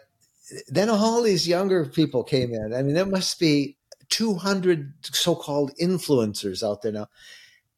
then 0.67 0.89
all 0.89 1.21
these 1.21 1.47
younger 1.47 1.85
people 1.85 2.23
came 2.23 2.51
in. 2.51 2.73
I 2.73 2.81
mean, 2.81 2.95
there 2.95 3.05
must 3.05 3.39
be 3.39 3.77
200 4.09 4.93
so-called 5.05 5.71
influencers 5.79 6.67
out 6.67 6.81
there 6.81 6.91
now. 6.91 7.07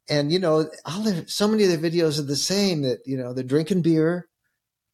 And 0.08 0.32
you 0.32 0.40
know, 0.40 0.70
all 0.86 1.02
the, 1.02 1.26
so 1.28 1.46
many 1.46 1.66
of 1.66 1.82
the 1.82 1.90
videos 1.90 2.20
are 2.20 2.24
the 2.24 2.38
same. 2.38 2.84
That 2.84 3.00
you 3.06 3.18
know, 3.18 3.34
they're 3.34 3.44
drinking 3.44 3.82
beer, 3.82 4.30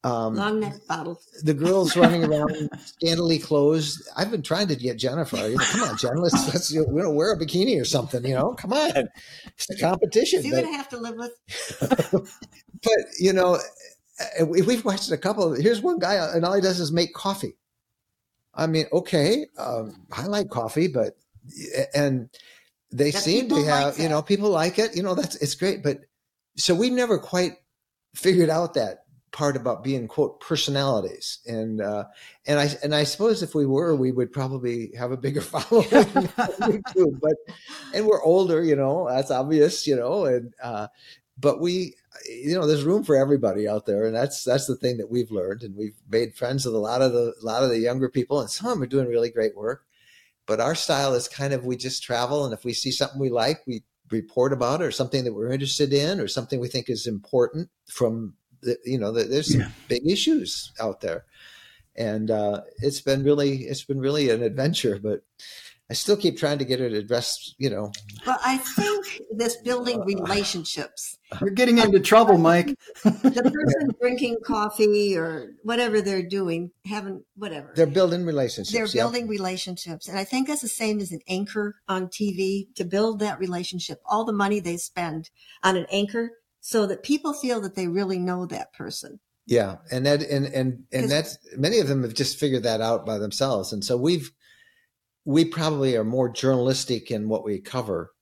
um, 0.04 0.34
Long 0.34 0.60
neck 0.60 0.74
bottles. 0.88 1.28
The 1.44 1.54
girls 1.54 1.96
running 1.96 2.24
around 2.24 2.70
scantily 2.84 3.38
clothed. 3.38 4.02
I've 4.16 4.30
been 4.30 4.42
trying 4.42 4.68
to 4.68 4.76
get 4.76 4.98
Jennifer. 4.98 5.36
You 5.36 5.56
know, 5.56 5.64
come 5.64 5.82
on, 5.82 5.96
Jen, 5.96 6.16
let's 6.16 6.52
let's 6.52 6.72
you 6.72 6.84
know, 6.86 7.10
wear 7.10 7.32
a 7.32 7.38
bikini 7.38 7.80
or 7.80 7.84
something. 7.84 8.24
You 8.24 8.34
know, 8.34 8.54
come 8.54 8.72
on, 8.72 9.08
it's 9.46 9.70
a 9.70 9.78
competition. 9.78 10.44
You're 10.44 10.62
gonna 10.62 10.76
have 10.76 10.88
to 10.90 10.98
live 10.98 11.16
with. 11.16 12.40
but 12.82 12.98
you 13.20 13.32
know, 13.32 13.58
we've 14.44 14.84
watched 14.84 15.10
a 15.12 15.16
couple. 15.16 15.52
Here's 15.54 15.80
one 15.80 15.98
guy, 15.98 16.14
and 16.14 16.44
all 16.44 16.54
he 16.54 16.60
does 16.60 16.80
is 16.80 16.92
make 16.92 17.14
coffee. 17.14 17.56
I 18.54 18.66
mean, 18.66 18.86
okay, 18.92 19.46
um, 19.56 20.06
I 20.12 20.26
like 20.26 20.50
coffee, 20.50 20.88
but 20.88 21.16
and 21.94 22.28
they 22.90 23.10
that 23.12 23.22
seem 23.22 23.48
to 23.48 23.64
have, 23.64 23.94
like 23.94 23.98
you 24.02 24.08
know, 24.08 24.20
people 24.20 24.50
like 24.50 24.78
it. 24.78 24.96
You 24.96 25.02
know, 25.02 25.14
that's 25.14 25.36
it's 25.36 25.54
great, 25.54 25.82
but 25.82 26.00
so 26.56 26.74
we 26.74 26.90
never 26.90 27.18
quite 27.18 27.52
figured 28.14 28.50
out 28.50 28.74
that 28.74 29.01
part 29.32 29.56
about 29.56 29.82
being 29.82 30.06
quote 30.06 30.40
personalities. 30.40 31.40
And 31.46 31.80
uh, 31.80 32.04
and 32.46 32.60
I 32.60 32.68
and 32.82 32.94
I 32.94 33.04
suppose 33.04 33.42
if 33.42 33.54
we 33.54 33.66
were 33.66 33.96
we 33.96 34.12
would 34.12 34.32
probably 34.32 34.92
have 34.96 35.10
a 35.10 35.16
bigger 35.16 35.40
following 35.40 35.88
YouTube 35.88 37.20
but 37.20 37.34
and 37.94 38.06
we're 38.06 38.22
older 38.22 38.62
you 38.62 38.76
know 38.76 39.08
that's 39.08 39.30
obvious 39.30 39.86
you 39.86 39.96
know 39.96 40.26
and 40.26 40.52
uh, 40.62 40.88
but 41.38 41.60
we 41.60 41.94
you 42.28 42.54
know 42.54 42.66
there's 42.66 42.84
room 42.84 43.04
for 43.04 43.16
everybody 43.16 43.68
out 43.68 43.86
there. 43.86 44.06
And 44.06 44.14
that's 44.14 44.44
that's 44.44 44.66
the 44.66 44.76
thing 44.76 44.98
that 44.98 45.10
we've 45.10 45.30
learned. 45.30 45.62
And 45.62 45.76
we've 45.76 45.96
made 46.08 46.34
friends 46.34 46.64
with 46.64 46.74
a 46.74 46.78
lot 46.78 47.02
of 47.02 47.12
the 47.12 47.34
a 47.40 47.44
lot 47.44 47.62
of 47.62 47.70
the 47.70 47.78
younger 47.78 48.08
people. 48.08 48.40
And 48.40 48.50
some 48.50 48.66
of 48.68 48.74
them 48.74 48.82
are 48.82 48.86
doing 48.86 49.08
really 49.08 49.30
great 49.30 49.56
work. 49.56 49.84
But 50.46 50.60
our 50.60 50.74
style 50.74 51.14
is 51.14 51.28
kind 51.28 51.52
of 51.52 51.64
we 51.64 51.76
just 51.76 52.02
travel. 52.02 52.44
And 52.44 52.52
if 52.52 52.64
we 52.64 52.72
see 52.72 52.90
something 52.90 53.20
we 53.20 53.30
like 53.30 53.62
we 53.66 53.82
report 54.10 54.52
about 54.52 54.82
it 54.82 54.84
or 54.84 54.90
something 54.90 55.24
that 55.24 55.32
we're 55.32 55.52
interested 55.52 55.92
in 55.92 56.20
or 56.20 56.28
something 56.28 56.60
we 56.60 56.68
think 56.68 56.90
is 56.90 57.06
important 57.06 57.70
from 57.86 58.34
you 58.84 58.98
know, 58.98 59.12
there's 59.12 59.52
some 59.52 59.62
yeah. 59.62 59.70
big 59.88 60.06
issues 60.06 60.72
out 60.80 61.00
there, 61.00 61.24
and 61.96 62.30
uh, 62.30 62.62
it's 62.78 63.00
been 63.00 63.24
really 63.24 63.62
it's 63.64 63.84
been 63.84 64.00
really 64.00 64.30
an 64.30 64.42
adventure. 64.42 64.98
But 65.02 65.22
I 65.90 65.94
still 65.94 66.16
keep 66.16 66.38
trying 66.38 66.58
to 66.58 66.64
get 66.64 66.80
it 66.80 66.92
addressed. 66.92 67.54
You 67.58 67.70
know. 67.70 67.92
Well, 68.26 68.38
I 68.44 68.58
think 68.58 69.22
this 69.30 69.56
building 69.56 70.00
relationships. 70.04 71.18
You're 71.40 71.50
getting 71.50 71.78
into 71.78 72.00
trouble, 72.00 72.38
Mike. 72.38 72.74
the 73.04 73.50
person 73.52 73.90
drinking 74.00 74.38
coffee 74.44 75.16
or 75.16 75.54
whatever 75.62 76.00
they're 76.00 76.22
doing, 76.22 76.70
having 76.84 77.24
whatever. 77.36 77.72
They're 77.74 77.86
building 77.86 78.24
relationships. 78.24 78.72
They're 78.92 79.02
building 79.02 79.28
relationships. 79.28 80.08
And 80.08 80.18
I 80.18 80.24
think 80.24 80.48
that's 80.48 80.62
the 80.62 80.68
same 80.68 81.00
as 81.00 81.10
an 81.10 81.20
anchor 81.28 81.76
on 81.88 82.08
TV 82.08 82.74
to 82.74 82.84
build 82.84 83.18
that 83.20 83.38
relationship. 83.38 84.00
All 84.04 84.24
the 84.24 84.32
money 84.32 84.60
they 84.60 84.76
spend 84.76 85.30
on 85.62 85.76
an 85.76 85.86
anchor 85.90 86.32
so 86.62 86.86
that 86.86 87.02
people 87.02 87.34
feel 87.34 87.60
that 87.60 87.74
they 87.74 87.88
really 87.88 88.20
know 88.20 88.46
that 88.46 88.72
person. 88.72 89.18
Yeah, 89.46 89.78
and 89.90 90.06
that 90.06 90.22
and 90.22 90.46
and 90.46 90.84
and 90.92 91.10
that's 91.10 91.36
many 91.56 91.80
of 91.80 91.88
them 91.88 92.04
have 92.04 92.14
just 92.14 92.38
figured 92.38 92.62
that 92.62 92.80
out 92.80 93.04
by 93.04 93.18
themselves, 93.18 93.72
and 93.72 93.84
so 93.84 93.96
we've 93.96 94.30
we 95.24 95.44
probably 95.44 95.96
are 95.96 96.04
more 96.04 96.28
journalistic 96.28 97.10
in 97.10 97.28
what 97.28 97.44
we 97.44 97.60
cover, 97.60 98.12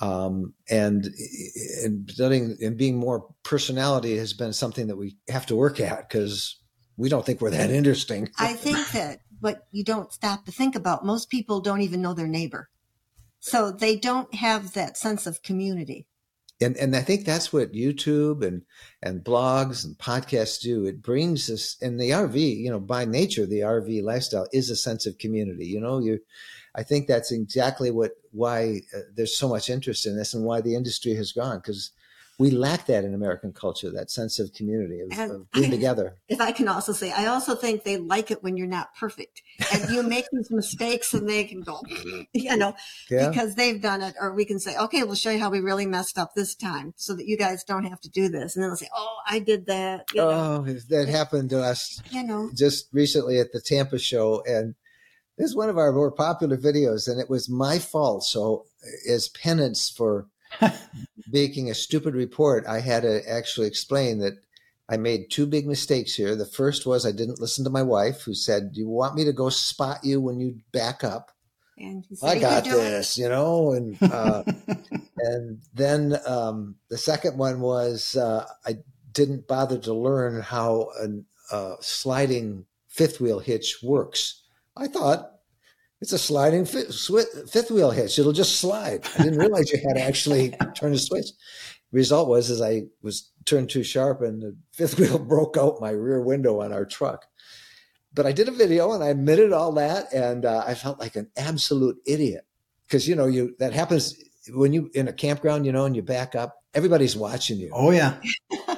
um, 0.00 0.52
and 0.68 1.08
and 1.84 2.10
studying 2.10 2.56
and 2.60 2.76
being 2.76 2.96
more 2.96 3.28
personality 3.44 4.16
has 4.16 4.32
been 4.32 4.52
something 4.52 4.88
that 4.88 4.96
we 4.96 5.16
have 5.28 5.46
to 5.46 5.56
work 5.56 5.78
at 5.78 6.08
because 6.08 6.58
we 6.96 7.08
don't 7.08 7.24
think 7.24 7.40
we're 7.40 7.50
that 7.50 7.70
interesting. 7.70 8.28
I 8.36 8.54
think 8.54 8.90
that 8.90 9.20
what 9.38 9.68
you 9.70 9.84
don't 9.84 10.12
stop 10.12 10.44
to 10.46 10.52
think 10.52 10.74
about, 10.74 11.04
most 11.04 11.30
people 11.30 11.60
don't 11.60 11.82
even 11.82 12.02
know 12.02 12.14
their 12.14 12.26
neighbor, 12.26 12.68
so 13.38 13.70
they 13.70 13.94
don't 13.94 14.34
have 14.34 14.72
that 14.72 14.96
sense 14.96 15.28
of 15.28 15.42
community 15.42 16.08
and 16.64 16.76
and 16.76 16.96
I 16.96 17.00
think 17.00 17.24
that's 17.24 17.52
what 17.52 17.72
YouTube 17.72 18.44
and 18.44 18.62
and 19.02 19.22
blogs 19.22 19.84
and 19.84 19.96
podcasts 19.96 20.60
do. 20.60 20.86
It 20.86 21.02
brings 21.02 21.50
us 21.50 21.76
in 21.80 21.96
the 21.96 22.10
RV. 22.10 22.56
You 22.56 22.70
know, 22.70 22.80
by 22.80 23.04
nature, 23.04 23.46
the 23.46 23.60
RV 23.60 24.02
lifestyle 24.02 24.48
is 24.52 24.70
a 24.70 24.76
sense 24.76 25.06
of 25.06 25.18
community. 25.18 25.66
You 25.66 25.80
know, 25.80 25.98
you. 25.98 26.20
I 26.76 26.82
think 26.82 27.06
that's 27.06 27.30
exactly 27.30 27.90
what 27.90 28.12
why 28.32 28.80
uh, 28.96 29.00
there's 29.14 29.36
so 29.36 29.48
much 29.48 29.70
interest 29.70 30.06
in 30.06 30.16
this 30.16 30.34
and 30.34 30.44
why 30.44 30.60
the 30.60 30.74
industry 30.74 31.14
has 31.14 31.32
gone 31.32 31.58
because 31.58 31.92
we 32.38 32.50
lack 32.50 32.86
that 32.86 33.04
in 33.04 33.14
American 33.14 33.52
culture, 33.52 33.90
that 33.92 34.10
sense 34.10 34.38
of 34.38 34.52
community, 34.52 35.00
of, 35.00 35.30
of 35.30 35.50
being 35.52 35.70
together. 35.70 36.16
If 36.28 36.40
I 36.40 36.50
can 36.50 36.66
also 36.66 36.92
say, 36.92 37.12
I 37.12 37.26
also 37.26 37.54
think 37.54 37.84
they 37.84 37.96
like 37.96 38.30
it 38.30 38.42
when 38.42 38.56
you're 38.56 38.66
not 38.66 38.94
perfect 38.98 39.42
and 39.72 39.88
you 39.90 40.02
make 40.02 40.26
these 40.32 40.50
mistakes 40.50 41.14
and 41.14 41.28
they 41.28 41.44
can 41.44 41.60
go, 41.60 41.80
you 42.32 42.56
know, 42.56 42.74
yeah. 43.08 43.28
because 43.28 43.54
they've 43.54 43.80
done 43.80 44.02
it. 44.02 44.14
Or 44.20 44.34
we 44.34 44.44
can 44.44 44.58
say, 44.58 44.76
okay, 44.76 45.04
we'll 45.04 45.14
show 45.14 45.30
you 45.30 45.38
how 45.38 45.50
we 45.50 45.60
really 45.60 45.86
messed 45.86 46.18
up 46.18 46.34
this 46.34 46.56
time 46.56 46.92
so 46.96 47.14
that 47.14 47.26
you 47.26 47.36
guys 47.36 47.62
don't 47.62 47.84
have 47.84 48.00
to 48.00 48.10
do 48.10 48.28
this. 48.28 48.56
And 48.56 48.62
then 48.62 48.70
they'll 48.70 48.76
say, 48.76 48.90
oh, 48.94 49.16
I 49.28 49.38
did 49.38 49.66
that. 49.66 50.06
You 50.12 50.22
know? 50.22 50.64
Oh, 50.66 50.72
that 50.88 51.08
happened 51.08 51.50
to 51.50 51.62
us, 51.62 52.02
you 52.10 52.24
know, 52.24 52.50
just 52.54 52.88
recently 52.92 53.38
at 53.38 53.52
the 53.52 53.60
Tampa 53.60 53.98
show. 53.98 54.42
And 54.44 54.74
this 55.38 55.50
is 55.50 55.56
one 55.56 55.68
of 55.68 55.78
our 55.78 55.92
more 55.92 56.10
popular 56.10 56.56
videos 56.56 57.08
and 57.08 57.20
it 57.20 57.30
was 57.30 57.48
my 57.48 57.78
fault. 57.78 58.24
So 58.24 58.66
as 59.08 59.28
penance 59.28 59.88
for 59.88 60.26
making 61.30 61.70
a 61.70 61.74
stupid 61.74 62.14
report, 62.14 62.66
I 62.66 62.80
had 62.80 63.02
to 63.02 63.22
actually 63.28 63.66
explain 63.66 64.18
that 64.18 64.34
I 64.88 64.96
made 64.96 65.30
two 65.30 65.46
big 65.46 65.66
mistakes 65.66 66.14
here. 66.14 66.36
The 66.36 66.46
first 66.46 66.86
was 66.86 67.06
I 67.06 67.12
didn't 67.12 67.40
listen 67.40 67.64
to 67.64 67.70
my 67.70 67.82
wife, 67.82 68.22
who 68.22 68.34
said, 68.34 68.72
Do 68.72 68.80
you 68.80 68.88
want 68.88 69.14
me 69.14 69.24
to 69.24 69.32
go 69.32 69.48
spot 69.48 70.04
you 70.04 70.20
when 70.20 70.40
you 70.40 70.60
back 70.72 71.02
up? 71.02 71.30
And 71.78 72.04
said, 72.12 72.36
I 72.36 72.38
got 72.38 72.64
this, 72.64 73.18
you 73.18 73.28
know, 73.28 73.72
and 73.72 73.96
uh, 74.00 74.44
and 75.18 75.60
then 75.72 76.16
um, 76.26 76.76
the 76.88 76.98
second 76.98 77.38
one 77.38 77.60
was 77.60 78.14
uh, 78.16 78.46
I 78.64 78.78
didn't 79.12 79.48
bother 79.48 79.78
to 79.78 79.94
learn 79.94 80.40
how 80.40 80.90
a 81.00 81.54
uh, 81.54 81.76
sliding 81.80 82.66
fifth 82.88 83.20
wheel 83.20 83.38
hitch 83.38 83.78
works. 83.82 84.42
I 84.76 84.86
thought 84.86 85.33
it's 86.04 86.12
a 86.12 86.18
sliding 86.18 86.66
fifth, 86.66 87.50
fifth 87.50 87.70
wheel 87.70 87.90
hitch; 87.90 88.18
it'll 88.18 88.34
just 88.34 88.60
slide. 88.60 89.06
I 89.18 89.22
didn't 89.22 89.38
realize 89.38 89.70
you 89.70 89.78
had 89.78 89.96
to 89.96 90.02
actually 90.02 90.50
turn 90.74 90.92
the 90.92 90.98
switch. 90.98 91.28
Result 91.92 92.28
was, 92.28 92.50
is 92.50 92.60
I 92.60 92.82
was 93.00 93.30
turned 93.46 93.70
too 93.70 93.82
sharp, 93.82 94.20
and 94.20 94.42
the 94.42 94.54
fifth 94.72 94.98
wheel 95.00 95.18
broke 95.18 95.56
out 95.56 95.80
my 95.80 95.88
rear 95.88 96.20
window 96.20 96.60
on 96.60 96.74
our 96.74 96.84
truck. 96.84 97.24
But 98.12 98.26
I 98.26 98.32
did 98.32 98.48
a 98.48 98.52
video 98.52 98.92
and 98.92 99.02
I 99.02 99.08
admitted 99.08 99.54
all 99.54 99.72
that, 99.72 100.12
and 100.12 100.44
uh, 100.44 100.62
I 100.66 100.74
felt 100.74 101.00
like 101.00 101.16
an 101.16 101.30
absolute 101.38 101.96
idiot 102.06 102.44
because 102.86 103.08
you 103.08 103.16
know 103.16 103.26
you 103.26 103.56
that 103.58 103.72
happens 103.72 104.14
when 104.52 104.74
you 104.74 104.90
in 104.92 105.08
a 105.08 105.12
campground, 105.14 105.64
you 105.64 105.72
know, 105.72 105.86
and 105.86 105.96
you 105.96 106.02
back 106.02 106.34
up. 106.34 106.60
Everybody's 106.74 107.16
watching 107.16 107.58
you, 107.58 107.70
Oh 107.72 107.92
yeah. 107.92 108.20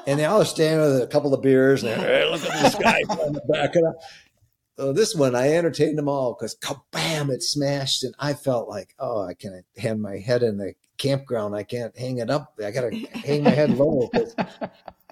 and 0.07 0.17
they 0.21 0.27
all 0.27 0.45
stand 0.45 0.81
with 0.81 1.03
a 1.03 1.07
couple 1.09 1.35
of 1.35 1.43
beers. 1.43 1.83
And 1.83 2.01
they're, 2.01 2.23
hey, 2.25 2.31
look 2.31 2.45
at 2.49 2.63
this 2.63 2.75
guy 2.77 3.01
trying 3.03 3.35
to 3.35 3.41
back 3.49 3.75
it 3.75 3.83
up. 3.83 3.97
So 4.79 4.93
this 4.93 5.15
one, 5.15 5.35
I 5.35 5.53
entertained 5.55 5.97
them 5.97 6.09
all 6.09 6.35
because 6.35 6.55
kabam, 6.57 7.31
it 7.31 7.43
smashed, 7.43 8.05
and 8.05 8.15
I 8.19 8.35
felt 8.35 8.69
like, 8.69 8.95
oh, 8.99 9.23
I 9.27 9.35
can't 9.35 9.65
hang 9.77 10.01
my 10.03 10.19
head 10.19 10.43
in 10.43 10.59
the 10.59 10.75
campground. 10.99 11.55
I 11.57 11.63
can't 11.63 11.97
hang 11.97 12.19
it 12.19 12.29
up. 12.31 12.55
I 12.63 12.71
got 12.71 12.91
to 12.91 12.97
hang 12.97 13.43
my 13.45 13.51
head 13.51 13.71
low. 13.77 14.11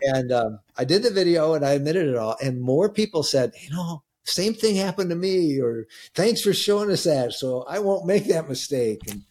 And 0.03 0.33
um, 0.33 0.59
I 0.77 0.85
did 0.85 1.03
the 1.03 1.11
video 1.11 1.55
and 1.55 1.65
I 1.65 1.71
admitted 1.75 2.09
it 2.09 2.17
all, 2.17 2.37
and 2.43 2.61
more 2.61 2.91
people 2.91 3.23
said, 3.23 3.53
you 3.63 3.71
know, 3.71 4.03
same 4.25 4.53
thing 4.53 4.75
happened 4.77 5.09
to 5.11 5.17
me, 5.17 5.59
or 5.61 5.87
thanks 6.15 6.43
for 6.43 6.53
showing 6.53 6.91
us 6.91 7.05
that, 7.05 7.33
so 7.33 7.63
I 7.67 7.79
won't 7.79 8.05
make 8.05 8.27
that 8.27 8.49
mistake. 8.49 9.01
And, 9.09 9.23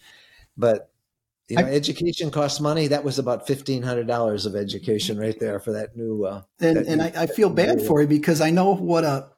but 0.57 0.89
you 1.49 1.57
know, 1.57 1.65
I- 1.65 1.71
education 1.71 2.31
costs 2.31 2.59
money. 2.59 2.87
That 2.87 3.03
was 3.03 3.19
about 3.19 3.45
fifteen 3.45 3.83
hundred 3.83 4.07
dollars 4.07 4.45
of 4.47 4.55
education 4.55 5.19
right 5.19 5.37
there 5.39 5.59
for 5.59 5.73
that 5.73 5.95
new. 5.97 6.23
Uh, 6.25 6.41
And 6.61 6.77
that 6.77 6.87
and 6.87 7.01
new- 7.01 7.07
I, 7.07 7.23
I 7.23 7.27
feel 7.27 7.49
bad 7.51 7.81
for 7.85 8.01
you 8.01 8.07
because 8.07 8.39
I 8.41 8.49
know 8.49 8.73
what 8.73 9.03
a 9.03 9.29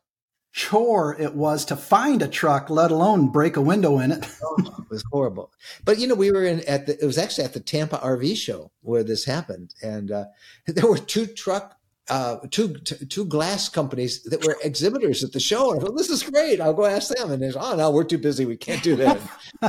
chore 0.56 1.20
it 1.20 1.36
was 1.36 1.66
to 1.66 1.76
find 1.76 2.22
a 2.22 2.30
truck, 2.30 2.70
let 2.70 2.90
alone 2.90 3.28
break 3.28 3.58
a 3.58 3.62
window 3.62 4.00
in 4.00 4.12
it. 4.12 4.26
Oh, 4.48 4.58
it 4.80 4.90
was 4.90 5.04
horrible. 5.12 5.52
But 5.84 6.00
you 6.00 6.08
know, 6.08 6.16
we 6.16 6.32
were 6.32 6.46
in 6.46 6.62
at 6.62 6.86
the. 6.86 7.02
It 7.02 7.06
was 7.06 7.18
actually 7.18 7.44
at 7.46 7.54
the 7.54 7.60
Tampa 7.60 7.98
RV 7.98 8.38
show 8.38 8.72
where 8.82 9.04
this 9.04 9.26
happened, 9.26 9.74
and 9.82 10.12
uh, 10.12 10.26
there 10.68 10.88
were 10.88 10.98
two 10.98 11.26
truck. 11.26 11.76
Uh, 12.08 12.38
two 12.52 12.76
t- 12.76 13.04
two 13.08 13.26
glass 13.26 13.68
companies 13.68 14.22
that 14.24 14.46
were 14.46 14.56
exhibitors 14.64 15.24
at 15.24 15.32
the 15.32 15.40
show. 15.40 15.72
And 15.72 15.82
I 15.82 15.84
thought, 15.84 15.98
this 15.98 16.12
is 16.12 16.22
great. 16.22 16.62
I'll 16.62 16.74
go 16.74 16.86
ask 16.86 17.10
them. 17.10 17.32
And 17.32 17.42
they 17.42 17.50
said, 17.50 17.60
oh 17.60 17.76
no, 17.76 17.90
we're 17.90 18.04
too 18.04 18.20
busy. 18.20 18.46
We 18.46 18.58
can't 18.58 18.84
do 18.84 18.96
that. 18.98 19.20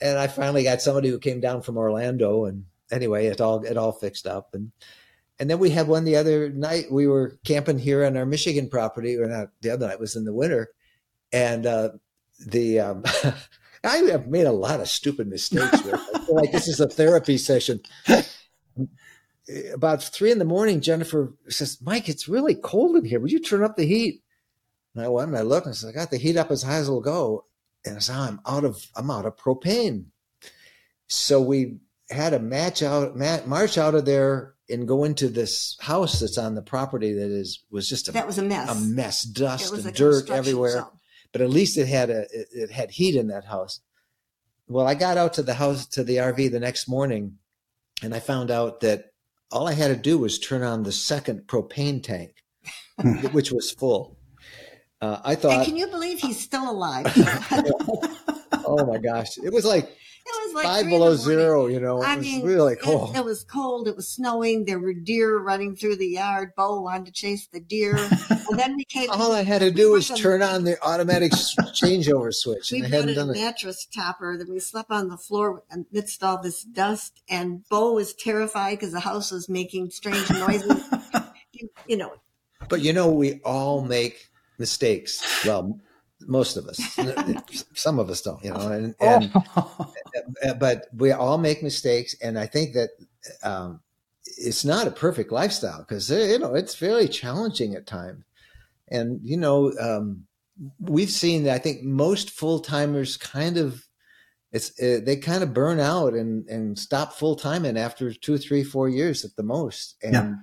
and 0.00 0.18
I 0.18 0.26
finally 0.26 0.64
got 0.64 0.82
somebody 0.82 1.08
who 1.08 1.20
came 1.20 1.38
down 1.40 1.62
from 1.62 1.78
Orlando. 1.78 2.46
And 2.46 2.64
anyway, 2.90 3.26
it 3.26 3.40
all 3.40 3.64
it 3.64 3.76
all 3.76 3.92
fixed 3.92 4.26
up. 4.26 4.54
And 4.54 4.72
and 5.42 5.50
then 5.50 5.58
we 5.58 5.70
had 5.70 5.88
one 5.88 6.04
the 6.04 6.14
other 6.14 6.50
night. 6.50 6.84
We 6.88 7.08
were 7.08 7.36
camping 7.44 7.80
here 7.80 8.04
on 8.04 8.16
our 8.16 8.24
Michigan 8.24 8.68
property, 8.68 9.16
or 9.16 9.26
not 9.26 9.48
the 9.60 9.70
other 9.70 9.88
night 9.88 9.98
was 9.98 10.14
in 10.14 10.24
the 10.24 10.32
winter, 10.32 10.70
and 11.32 11.66
uh, 11.66 11.88
the 12.46 12.78
um, 12.78 13.02
I 13.84 13.96
have 13.96 14.28
made 14.28 14.46
a 14.46 14.52
lot 14.52 14.78
of 14.78 14.86
stupid 14.88 15.26
mistakes. 15.26 15.84
Like 16.28 16.52
this 16.52 16.68
is 16.68 16.78
a 16.78 16.86
therapy 16.86 17.38
session. 17.38 17.80
About 19.74 20.00
three 20.00 20.30
in 20.30 20.38
the 20.38 20.44
morning, 20.44 20.80
Jennifer 20.80 21.34
says, 21.48 21.76
"Mike, 21.82 22.08
it's 22.08 22.28
really 22.28 22.54
cold 22.54 22.94
in 22.94 23.04
here. 23.04 23.18
Would 23.18 23.32
you 23.32 23.40
turn 23.40 23.64
up 23.64 23.74
the 23.74 23.84
heat?" 23.84 24.22
And 24.94 25.04
I 25.04 25.08
went 25.08 25.30
and 25.30 25.36
I 25.36 25.42
looked 25.42 25.66
and 25.66 25.72
I 25.72 25.74
said, 25.74 25.88
"I 25.88 25.92
got 25.92 26.12
the 26.12 26.18
heat 26.18 26.36
up 26.36 26.52
as 26.52 26.62
high 26.62 26.76
as 26.76 26.86
it'll 26.86 27.00
go." 27.00 27.46
And 27.84 27.96
I 27.96 27.98
said, 27.98 28.14
"I'm 28.14 28.40
out 28.46 28.62
of 28.62 28.86
I'm 28.94 29.10
out 29.10 29.26
of 29.26 29.36
propane." 29.36 30.04
So 31.08 31.42
we 31.42 31.78
had 32.10 32.32
a 32.32 32.38
match 32.38 32.80
out, 32.80 33.16
ma- 33.16 33.44
march 33.44 33.76
out 33.76 33.96
of 33.96 34.04
there 34.04 34.51
and 34.70 34.86
go 34.88 35.04
into 35.04 35.28
this 35.28 35.76
house 35.80 36.20
that's 36.20 36.38
on 36.38 36.54
the 36.54 36.62
property 36.62 37.12
that 37.12 37.30
is 37.30 37.64
was 37.70 37.88
just 37.88 38.08
a, 38.08 38.12
That 38.12 38.26
was 38.26 38.38
a 38.38 38.42
mess. 38.42 38.70
a 38.70 38.80
mess, 38.80 39.22
dust 39.22 39.72
and 39.74 39.94
dirt 39.94 40.30
everywhere 40.30 40.70
zone. 40.72 40.86
but 41.32 41.40
at 41.42 41.50
least 41.50 41.76
it 41.78 41.88
had 41.88 42.10
a 42.10 42.22
it, 42.32 42.48
it 42.52 42.70
had 42.70 42.90
heat 42.92 43.16
in 43.16 43.28
that 43.28 43.44
house. 43.44 43.80
Well, 44.68 44.86
I 44.86 44.94
got 44.94 45.16
out 45.18 45.34
to 45.34 45.42
the 45.42 45.54
house 45.54 45.86
to 45.88 46.04
the 46.04 46.16
RV 46.16 46.50
the 46.50 46.60
next 46.60 46.88
morning, 46.88 47.38
and 48.02 48.14
I 48.14 48.20
found 48.20 48.50
out 48.50 48.80
that 48.80 49.12
all 49.50 49.68
I 49.68 49.72
had 49.74 49.88
to 49.88 49.96
do 49.96 50.16
was 50.16 50.38
turn 50.38 50.62
on 50.62 50.82
the 50.84 50.92
second 50.92 51.42
propane 51.46 52.02
tank, 52.02 52.36
which 53.32 53.52
was 53.52 53.70
full. 53.72 54.16
Uh, 55.00 55.20
I 55.24 55.32
And 55.32 55.40
thought, 55.42 55.64
can 55.66 55.76
you 55.76 55.88
believe 55.88 56.20
he's 56.20 56.40
still 56.40 56.70
alive? 56.70 57.06
oh 58.64 58.86
my 58.86 58.98
gosh, 58.98 59.36
it 59.38 59.52
was 59.52 59.64
like 59.64 59.90
was 60.24 60.54
like 60.54 60.64
five 60.64 60.86
below 60.86 61.14
zero. 61.16 61.66
You 61.66 61.80
know, 61.80 62.02
it 62.02 62.06
I 62.06 62.16
was 62.16 62.24
mean, 62.26 62.44
really 62.46 62.74
it- 62.74 62.80
cold. 62.82 63.16
It, 63.16 63.24
was 63.24 63.44
cold. 63.44 63.88
It 63.88 63.96
was 63.96 64.08
snowing. 64.08 64.64
There 64.64 64.78
were 64.78 64.94
deer 64.94 65.38
running 65.38 65.74
through 65.76 65.96
the 65.96 66.06
yard. 66.08 66.50
Bo 66.56 66.80
wanted 66.80 67.06
to 67.06 67.12
chase 67.12 67.46
the 67.52 67.60
deer, 67.60 67.96
and 68.30 68.58
then 68.58 68.76
we 68.76 68.84
came. 68.84 69.10
all 69.10 69.32
I 69.32 69.42
had 69.42 69.60
to 69.60 69.70
do 69.70 69.92
was 69.92 70.08
turn 70.08 70.42
on 70.42 70.64
the 70.64 70.76
automatic 70.82 71.32
changeover 71.72 72.32
switch, 72.32 72.70
We 72.72 72.78
and 72.78 72.86
I 72.86 72.90
put 72.90 72.94
hadn't 72.96 73.10
a 73.10 73.14
done 73.14 73.30
it. 73.30 73.34
mattress 73.40 73.86
topper. 73.94 74.36
Then 74.38 74.50
we 74.50 74.60
slept 74.60 74.90
on 74.90 75.08
the 75.08 75.16
floor 75.16 75.62
amidst 75.70 76.22
all 76.22 76.40
this 76.40 76.62
dust. 76.62 77.22
And 77.28 77.68
Bo 77.68 77.92
was 77.94 78.14
terrified 78.14 78.78
because 78.78 78.92
the 78.92 79.00
house 79.00 79.30
was 79.30 79.48
making 79.48 79.90
strange 79.90 80.28
noises. 80.30 80.84
you, 81.52 81.68
you 81.86 81.96
know, 81.96 82.12
But 82.68 82.80
you 82.80 82.92
know, 82.92 83.10
we 83.10 83.40
all 83.44 83.82
make 83.82 84.28
mistakes. 84.58 85.44
Well, 85.44 85.80
most 86.26 86.56
of 86.56 86.66
us. 86.66 86.78
Some 87.74 87.98
of 87.98 88.10
us 88.10 88.22
don't, 88.22 88.42
you 88.44 88.50
know. 88.52 88.68
And, 88.68 88.94
and 89.00 89.32
uh, 90.44 90.54
but 90.54 90.86
we 90.96 91.12
all 91.12 91.38
make 91.38 91.62
mistakes, 91.62 92.14
and 92.22 92.38
I 92.38 92.46
think 92.46 92.74
that 92.74 92.90
um, 93.42 93.80
it's 94.24 94.64
not 94.64 94.86
a 94.86 94.90
perfect 94.90 95.32
lifestyle 95.32 95.78
because 95.80 96.10
you 96.10 96.38
know 96.38 96.54
it's 96.54 96.76
very 96.76 97.08
challenging 97.08 97.74
at 97.74 97.86
times. 97.86 98.24
And 98.88 99.20
you 99.22 99.36
know, 99.36 99.72
um, 99.80 100.26
we've 100.80 101.10
seen. 101.10 101.44
That 101.44 101.54
i 101.54 101.58
think 101.58 101.82
most 101.82 102.30
full 102.30 102.60
timers 102.60 103.16
kind 103.16 103.56
of. 103.56 103.86
It's 104.52 104.78
uh, 104.82 105.00
they 105.02 105.16
kind 105.16 105.42
of 105.42 105.54
burn 105.54 105.80
out 105.80 106.12
and 106.12 106.46
and 106.48 106.78
stop 106.78 107.14
full 107.14 107.36
timing 107.36 107.78
after 107.78 108.12
two, 108.12 108.36
three, 108.36 108.62
four 108.62 108.86
years 108.88 109.24
at 109.24 109.34
the 109.36 109.42
most, 109.42 109.96
and 110.02 110.12
Yeah. 110.12 110.34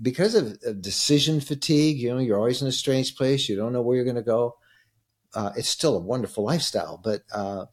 because 0.00 0.34
of, 0.34 0.56
of 0.64 0.80
decision 0.80 1.38
fatigue, 1.38 1.98
you 1.98 2.08
know, 2.14 2.18
you're 2.18 2.38
always 2.38 2.62
in 2.62 2.68
a 2.68 2.72
strange 2.72 3.14
place. 3.14 3.50
You 3.50 3.56
don't 3.56 3.74
know 3.74 3.82
where 3.82 3.94
you're 3.96 4.06
going 4.06 4.16
to 4.16 4.22
go. 4.22 4.56
Uh, 5.34 5.50
it's 5.56 5.68
still 5.68 5.96
a 5.96 6.00
wonderful 6.00 6.44
lifestyle, 6.44 7.00
but 7.02 7.22
uh, 7.32 7.64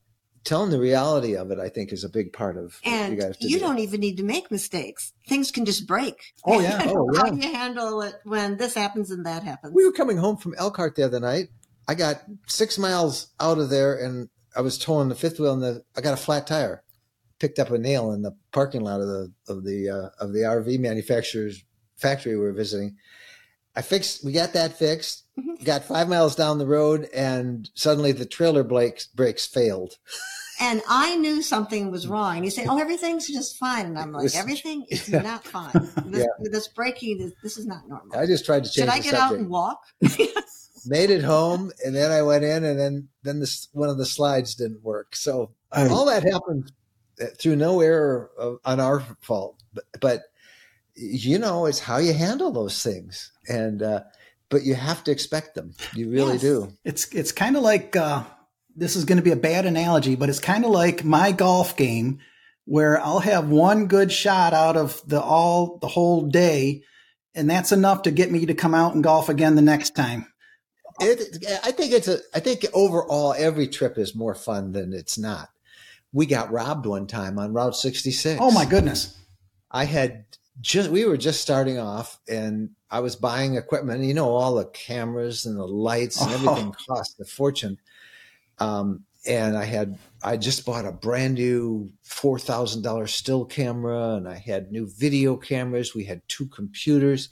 telling 0.43 0.71
the 0.71 0.79
reality 0.79 1.35
of 1.35 1.51
it, 1.51 1.59
I 1.59 1.69
think, 1.69 1.91
is 1.91 2.03
a 2.03 2.09
big 2.09 2.33
part 2.33 2.57
of 2.57 2.79
what 2.83 2.93
and 2.93 3.17
you 3.17 3.33
you, 3.39 3.59
do. 3.59 3.65
don't 3.65 3.79
even 3.79 3.99
need 3.99 4.17
to 4.17 4.23
make 4.23 4.49
mistakes. 4.51 5.13
Things 5.27 5.51
can 5.51 5.65
just 5.65 5.85
break. 5.87 6.15
Oh, 6.45 6.59
yeah. 6.59 6.83
Oh, 6.87 7.13
How 7.17 7.25
yeah. 7.27 7.33
you 7.33 7.53
handle 7.53 8.01
it 8.01 8.15
when 8.23 8.57
this 8.57 8.73
happens 8.73 9.11
and 9.11 9.25
that 9.25 9.43
happens. 9.43 9.73
We 9.73 9.85
were 9.85 9.91
coming 9.91 10.17
home 10.17 10.37
from 10.37 10.55
Elkhart 10.57 10.95
the 10.95 11.03
other 11.03 11.19
night. 11.19 11.49
I 11.87 11.95
got 11.95 12.21
six 12.47 12.77
miles 12.77 13.27
out 13.39 13.57
of 13.57 13.69
there, 13.69 13.95
and 13.95 14.29
I 14.55 14.61
was 14.61 14.77
towing 14.77 15.09
the 15.09 15.15
fifth 15.15 15.39
wheel, 15.39 15.53
and 15.53 15.61
the 15.63 15.83
I 15.97 16.01
got 16.01 16.13
a 16.13 16.17
flat 16.17 16.47
tire. 16.47 16.83
Picked 17.39 17.57
up 17.59 17.71
a 17.71 17.77
nail 17.77 18.11
in 18.11 18.21
the 18.21 18.35
parking 18.51 18.81
lot 18.81 19.01
of 19.01 19.07
the 19.07 19.31
of 19.47 19.63
the 19.63 19.89
uh, 19.89 20.23
of 20.23 20.33
the 20.33 20.39
RV 20.41 20.79
manufacturer's 20.79 21.63
factory 21.95 22.35
we 22.35 22.41
were 22.41 22.53
visiting. 22.53 22.97
I 23.79 23.81
fixed. 23.81 24.25
We 24.25 24.33
got 24.33 24.51
that 24.53 24.77
fixed. 24.77 25.23
Mhm. 25.39 25.63
Got 25.63 25.85
five 25.85 26.09
miles 26.09 26.35
down 26.35 26.57
the 26.57 26.67
road, 26.67 27.07
and 27.15 27.69
suddenly 27.73 28.11
the 28.11 28.25
trailer 28.25 28.61
brakes 28.61 29.07
brakes 29.07 29.45
failed. 29.45 29.93
And 30.59 30.81
I 30.89 31.15
knew 31.15 31.41
something 31.41 31.89
was 31.89 32.05
wrong. 32.05 32.43
You 32.43 32.51
say, 32.51 32.65
"Oh, 32.67 32.77
everything's 32.77 33.25
just 33.27 33.55
fine," 33.55 33.85
and 33.85 33.97
I'm 33.97 34.11
like, 34.11 34.23
was- 34.23 34.35
"Everything 34.35 34.85
is 34.89 35.07
yeah. 35.13 35.21
not 35.21 35.45
fine. 35.45 35.71
This, 36.07 36.25
Yeah. 36.25 36.49
this 36.51 36.67
braking 36.67 37.21
is 37.21 37.31
this 37.41 37.57
is 37.57 37.65
not 37.65 37.87
normal." 37.87 38.17
I 38.17 38.25
just 38.25 38.45
tried 38.45 38.65
to 38.65 38.69
change 38.69 38.89
Should 38.89 38.93
I 38.93 38.97
the 38.97 39.03
get 39.05 39.13
out 39.13 39.35
and 39.35 39.49
walk? 39.49 39.79
Made 40.85 41.09
it 41.09 41.23
home, 41.23 41.71
and 41.85 41.95
then 41.95 42.11
I 42.11 42.21
went 42.21 42.43
in, 42.43 42.65
and 42.65 42.77
then 42.77 43.07
then 43.23 43.39
this 43.39 43.69
one 43.71 43.87
of 43.89 43.97
the 43.97 44.05
slides 44.05 44.55
didn't 44.55 44.83
work. 44.83 45.15
So 45.15 45.51
I- 45.71 45.87
all 45.87 46.05
that 46.07 46.23
happened 46.23 46.73
uh, 47.21 47.27
through 47.37 47.55
no 47.55 47.79
error 47.79 48.29
of, 48.37 48.59
on 48.65 48.81
our 48.81 49.01
fault, 49.21 49.55
but, 49.73 49.85
but 50.01 50.23
you 51.01 51.39
know, 51.39 51.65
it's 51.65 51.79
how 51.79 51.97
you 51.97 52.13
handle 52.13 52.51
those 52.51 52.83
things, 52.83 53.31
and 53.47 53.81
uh, 53.81 54.01
but 54.49 54.63
you 54.63 54.75
have 54.75 55.03
to 55.05 55.11
expect 55.11 55.55
them. 55.55 55.73
You 55.93 56.09
really 56.09 56.33
Yes. 56.33 56.41
do. 56.41 56.73
It's 56.83 57.07
it's 57.13 57.31
kind 57.31 57.55
of 57.55 57.63
like 57.63 57.95
uh, 57.95 58.23
this 58.75 58.95
is 58.95 59.05
going 59.05 59.17
to 59.17 59.23
be 59.23 59.31
a 59.31 59.35
bad 59.37 59.65
analogy, 59.65 60.15
but 60.15 60.29
it's 60.29 60.39
kind 60.39 60.65
of 60.65 60.71
like 60.71 61.03
my 61.03 61.31
golf 61.31 61.77
game 61.77 62.19
where 62.65 62.99
I'll 63.01 63.19
have 63.19 63.49
one 63.49 63.87
good 63.87 64.11
shot 64.11 64.53
out 64.53 64.77
of 64.77 65.01
the 65.07 65.21
all 65.21 65.77
the 65.77 65.87
whole 65.87 66.23
day, 66.27 66.83
and 67.33 67.49
that's 67.49 67.71
enough 67.71 68.03
to 68.03 68.11
get 68.11 68.31
me 68.31 68.45
to 68.45 68.53
come 68.53 68.75
out 68.75 68.93
and 68.93 69.03
golf 69.03 69.29
again 69.29 69.55
the 69.55 69.61
next 69.61 69.95
time. 69.95 70.27
It, 71.01 71.45
I 71.63 71.71
think 71.71 71.93
it's 71.93 72.09
a. 72.09 72.19
I 72.35 72.41
think 72.41 72.65
overall, 72.73 73.33
every 73.37 73.67
trip 73.67 73.97
is 73.97 74.13
more 74.13 74.35
fun 74.35 74.73
than 74.73 74.93
it's 74.93 75.17
not. 75.17 75.49
We 76.11 76.25
got 76.25 76.51
robbed 76.51 76.85
one 76.85 77.07
time 77.07 77.39
on 77.39 77.53
Route 77.53 77.75
66. 77.75 78.39
Oh 78.41 78.51
my 78.51 78.65
goodness! 78.65 79.15
I 79.71 79.85
had 79.85 80.25
just 80.61 80.89
we 80.89 81.05
were 81.05 81.17
just 81.17 81.41
starting 81.41 81.77
off 81.79 82.19
and 82.27 82.71
I 82.91 82.99
was 82.99 83.15
buying 83.15 83.55
equipment. 83.55 84.03
You 84.03 84.13
know, 84.13 84.29
all 84.29 84.55
the 84.55 84.65
cameras 84.65 85.45
and 85.45 85.57
the 85.57 85.65
lights 85.67 86.21
and 86.21 86.31
Oh. 86.31 86.33
everything 86.35 86.73
cost 86.87 87.19
a 87.19 87.25
fortune. 87.25 87.77
Um, 88.59 89.05
and 89.25 89.57
I 89.57 89.65
had 89.65 89.97
I 90.23 90.37
just 90.37 90.65
bought 90.65 90.85
a 90.85 90.91
brand 90.91 91.35
new 91.35 91.91
four 92.03 92.39
thousand 92.39 92.81
dollar 92.83 93.07
still 93.07 93.45
camera, 93.45 94.15
and 94.15 94.27
I 94.27 94.35
had 94.35 94.71
new 94.71 94.87
video 94.97 95.35
cameras. 95.37 95.93
We 95.95 96.05
had 96.05 96.21
two 96.27 96.47
computers. 96.47 97.29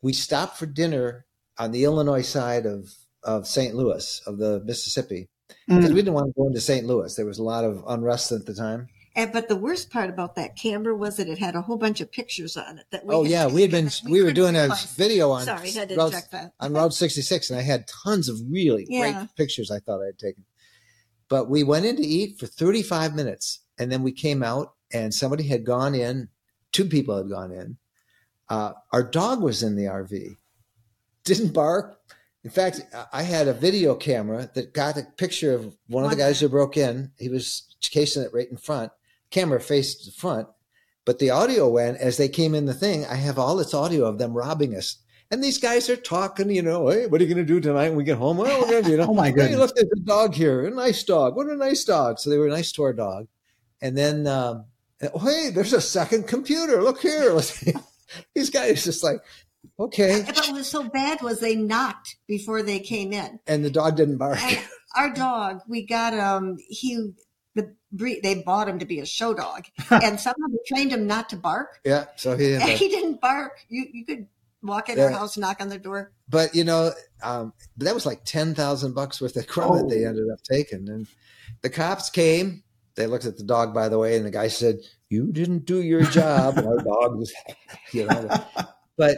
We 0.00 0.12
stopped 0.12 0.58
for 0.58 0.66
dinner 0.66 1.26
on 1.58 1.70
the 1.72 1.84
Illinois 1.84 2.22
side 2.22 2.66
of 2.66 2.94
of 3.22 3.46
St. 3.46 3.74
Louis 3.74 4.20
of 4.26 4.38
the 4.38 4.60
Mississippi 4.64 5.28
because 5.68 5.84
Mm. 5.90 5.94
we 5.94 5.96
didn't 5.96 6.14
want 6.14 6.26
to 6.28 6.32
go 6.36 6.46
into 6.48 6.60
St. 6.60 6.86
Louis. 6.86 7.14
There 7.14 7.26
was 7.26 7.38
a 7.38 7.42
lot 7.44 7.62
of 7.64 7.84
unrest 7.86 8.32
at 8.32 8.46
the 8.46 8.54
time. 8.54 8.88
And, 9.14 9.30
but 9.30 9.48
the 9.48 9.56
worst 9.56 9.90
part 9.90 10.08
about 10.08 10.36
that 10.36 10.56
camera 10.56 10.96
was 10.96 11.16
that 11.18 11.28
it 11.28 11.38
had 11.38 11.54
a 11.54 11.60
whole 11.60 11.76
bunch 11.76 12.00
of 12.00 12.10
pictures 12.10 12.56
on 12.56 12.78
it. 12.78 12.86
That 12.90 13.04
we 13.04 13.14
oh 13.14 13.24
yeah, 13.24 13.46
we 13.46 13.60
had 13.60 13.70
been 13.70 13.86
that 13.86 14.02
we, 14.04 14.22
were 14.22 14.32
doing 14.32 14.56
a 14.56 14.70
video 14.96 15.30
on 15.30 15.44
Sorry, 15.44 15.70
Route, 15.70 15.90
interject 15.90 16.30
that. 16.30 16.52
on 16.60 16.72
Route 16.72 16.94
66, 16.94 17.50
and 17.50 17.58
I 17.58 17.62
had 17.62 17.86
tons 17.86 18.28
of 18.28 18.38
really 18.50 18.86
Yeah. 18.88 19.12
great 19.12 19.36
pictures 19.36 19.70
I 19.70 19.80
thought 19.80 20.00
I 20.00 20.06
had 20.06 20.18
taken. 20.18 20.44
But 21.28 21.50
we 21.50 21.62
went 21.62 21.84
in 21.84 21.96
to 21.96 22.02
eat 22.02 22.38
for 22.38 22.46
35 22.46 23.14
minutes, 23.14 23.60
and 23.78 23.92
then 23.92 24.02
we 24.02 24.12
came 24.12 24.42
out, 24.42 24.74
and 24.92 25.12
somebody 25.12 25.44
had 25.44 25.64
gone 25.64 25.94
in. 25.94 26.28
Two 26.72 26.86
people 26.86 27.16
had 27.16 27.28
gone 27.28 27.52
in. 27.52 27.76
Uh, 28.48 28.72
our 28.92 29.02
dog 29.02 29.42
was 29.42 29.62
in 29.62 29.76
the 29.76 29.84
RV, 29.84 30.36
didn't 31.24 31.52
bark. 31.52 31.98
In 32.44 32.50
fact, 32.50 32.80
I 33.12 33.22
had 33.22 33.46
a 33.46 33.52
video 33.52 33.94
camera 33.94 34.50
that 34.54 34.72
got 34.74 34.96
a 34.96 35.04
picture 35.16 35.54
of 35.54 35.76
one 35.86 36.04
of 36.04 36.10
the 36.10 36.16
guys 36.16 36.40
guy. 36.40 36.46
who 36.46 36.50
broke 36.50 36.76
in. 36.76 37.12
He 37.18 37.28
was 37.28 37.76
casing 37.80 38.22
it 38.22 38.30
right 38.32 38.50
in 38.50 38.56
front. 38.56 38.90
Camera 39.32 39.60
faced 39.60 40.04
the 40.04 40.12
front, 40.12 40.46
but 41.04 41.18
the 41.18 41.30
audio 41.30 41.68
went 41.68 41.98
as 41.98 42.16
they 42.16 42.28
came 42.28 42.54
in 42.54 42.66
the 42.66 42.74
thing. 42.74 43.04
I 43.06 43.16
have 43.16 43.38
all 43.38 43.56
this 43.56 43.74
audio 43.74 44.04
of 44.04 44.18
them 44.18 44.32
robbing 44.34 44.76
us. 44.76 44.98
And 45.30 45.42
these 45.42 45.58
guys 45.58 45.88
are 45.88 45.96
talking, 45.96 46.50
you 46.50 46.60
know, 46.60 46.88
hey, 46.88 47.06
what 47.06 47.20
are 47.20 47.24
you 47.24 47.34
going 47.34 47.44
to 47.44 47.52
do 47.54 47.58
tonight 47.58 47.88
when 47.88 47.96
we 47.96 48.04
get 48.04 48.18
home? 48.18 48.36
Well, 48.36 48.60
we're 48.60 48.70
going 48.70 48.84
to, 48.84 48.90
you 48.90 48.96
know, 48.98 49.06
Oh 49.08 49.14
my 49.14 49.28
hey, 49.28 49.32
goodness. 49.32 49.58
look, 49.58 49.74
there's 49.74 49.88
a 49.96 50.00
dog 50.00 50.34
here, 50.34 50.66
a 50.66 50.70
nice 50.70 51.02
dog. 51.02 51.34
What 51.34 51.46
a 51.46 51.56
nice 51.56 51.84
dog. 51.84 52.18
So 52.18 52.28
they 52.28 52.36
were 52.36 52.48
nice 52.48 52.70
to 52.72 52.82
our 52.82 52.92
dog. 52.92 53.28
And 53.80 53.96
then, 53.96 54.26
um, 54.26 54.66
oh, 55.14 55.18
hey, 55.20 55.50
there's 55.50 55.72
a 55.72 55.80
second 55.80 56.28
computer. 56.28 56.82
Look 56.82 57.00
here. 57.00 57.34
these 58.34 58.50
guys 58.50 58.84
just 58.84 59.02
like, 59.02 59.20
okay. 59.80 60.22
But 60.26 60.36
what 60.36 60.52
was 60.52 60.68
so 60.68 60.84
bad 60.84 61.22
was 61.22 61.40
they 61.40 61.56
knocked 61.56 62.16
before 62.26 62.62
they 62.62 62.78
came 62.78 63.14
in. 63.14 63.40
And 63.46 63.64
the 63.64 63.70
dog 63.70 63.96
didn't 63.96 64.18
bark. 64.18 64.38
And 64.42 64.58
our 64.96 65.14
dog, 65.14 65.62
we 65.66 65.86
got 65.86 66.12
um 66.14 66.58
he 66.68 66.96
the 66.96 67.14
breed 67.92 68.20
they 68.22 68.42
bought 68.42 68.68
him 68.68 68.78
to 68.78 68.84
be 68.86 69.00
a 69.00 69.06
show 69.06 69.34
dog, 69.34 69.64
and 69.90 70.18
somehow 70.18 70.46
they 70.50 70.58
trained 70.66 70.90
him 70.92 71.06
not 71.06 71.28
to 71.30 71.36
bark. 71.36 71.80
yeah. 71.84 72.06
So 72.16 72.36
he 72.36 72.46
didn't 72.48 72.60
bark. 72.66 72.78
he 72.78 72.88
didn't 72.88 73.20
bark. 73.20 73.58
You 73.68 73.86
you 73.92 74.04
could 74.04 74.26
walk 74.62 74.88
in 74.88 74.98
our 75.00 75.10
Yeah. 75.10 75.18
house, 75.18 75.36
knock 75.36 75.60
on 75.60 75.68
the 75.68 75.78
door. 75.78 76.12
but 76.28 76.54
you 76.54 76.64
know, 76.64 76.92
um, 77.22 77.52
that 77.78 77.94
was 77.94 78.06
like 78.06 78.24
ten 78.24 78.54
thousand 78.54 78.94
bucks 78.94 79.20
worth 79.20 79.36
of 79.36 79.44
equipment 79.44 79.86
Oh. 79.86 79.88
they 79.88 80.04
ended 80.06 80.24
up 80.32 80.42
taking. 80.42 80.88
And 80.88 81.06
the 81.62 81.70
cops 81.70 82.10
came. 82.10 82.62
They 82.94 83.06
looked 83.06 83.24
at 83.24 83.36
the 83.38 83.44
dog, 83.44 83.72
by 83.72 83.88
the 83.88 83.98
way, 83.98 84.16
and 84.16 84.24
the 84.26 84.30
guy 84.30 84.48
said, 84.48 84.76
"You 85.08 85.32
didn't 85.32 85.64
do 85.64 85.80
your 85.82 86.02
job." 86.02 86.58
Our 86.58 86.76
dog 86.84 87.16
was, 87.16 87.32
you 87.92 88.06
know. 88.06 88.28
But 88.96 89.16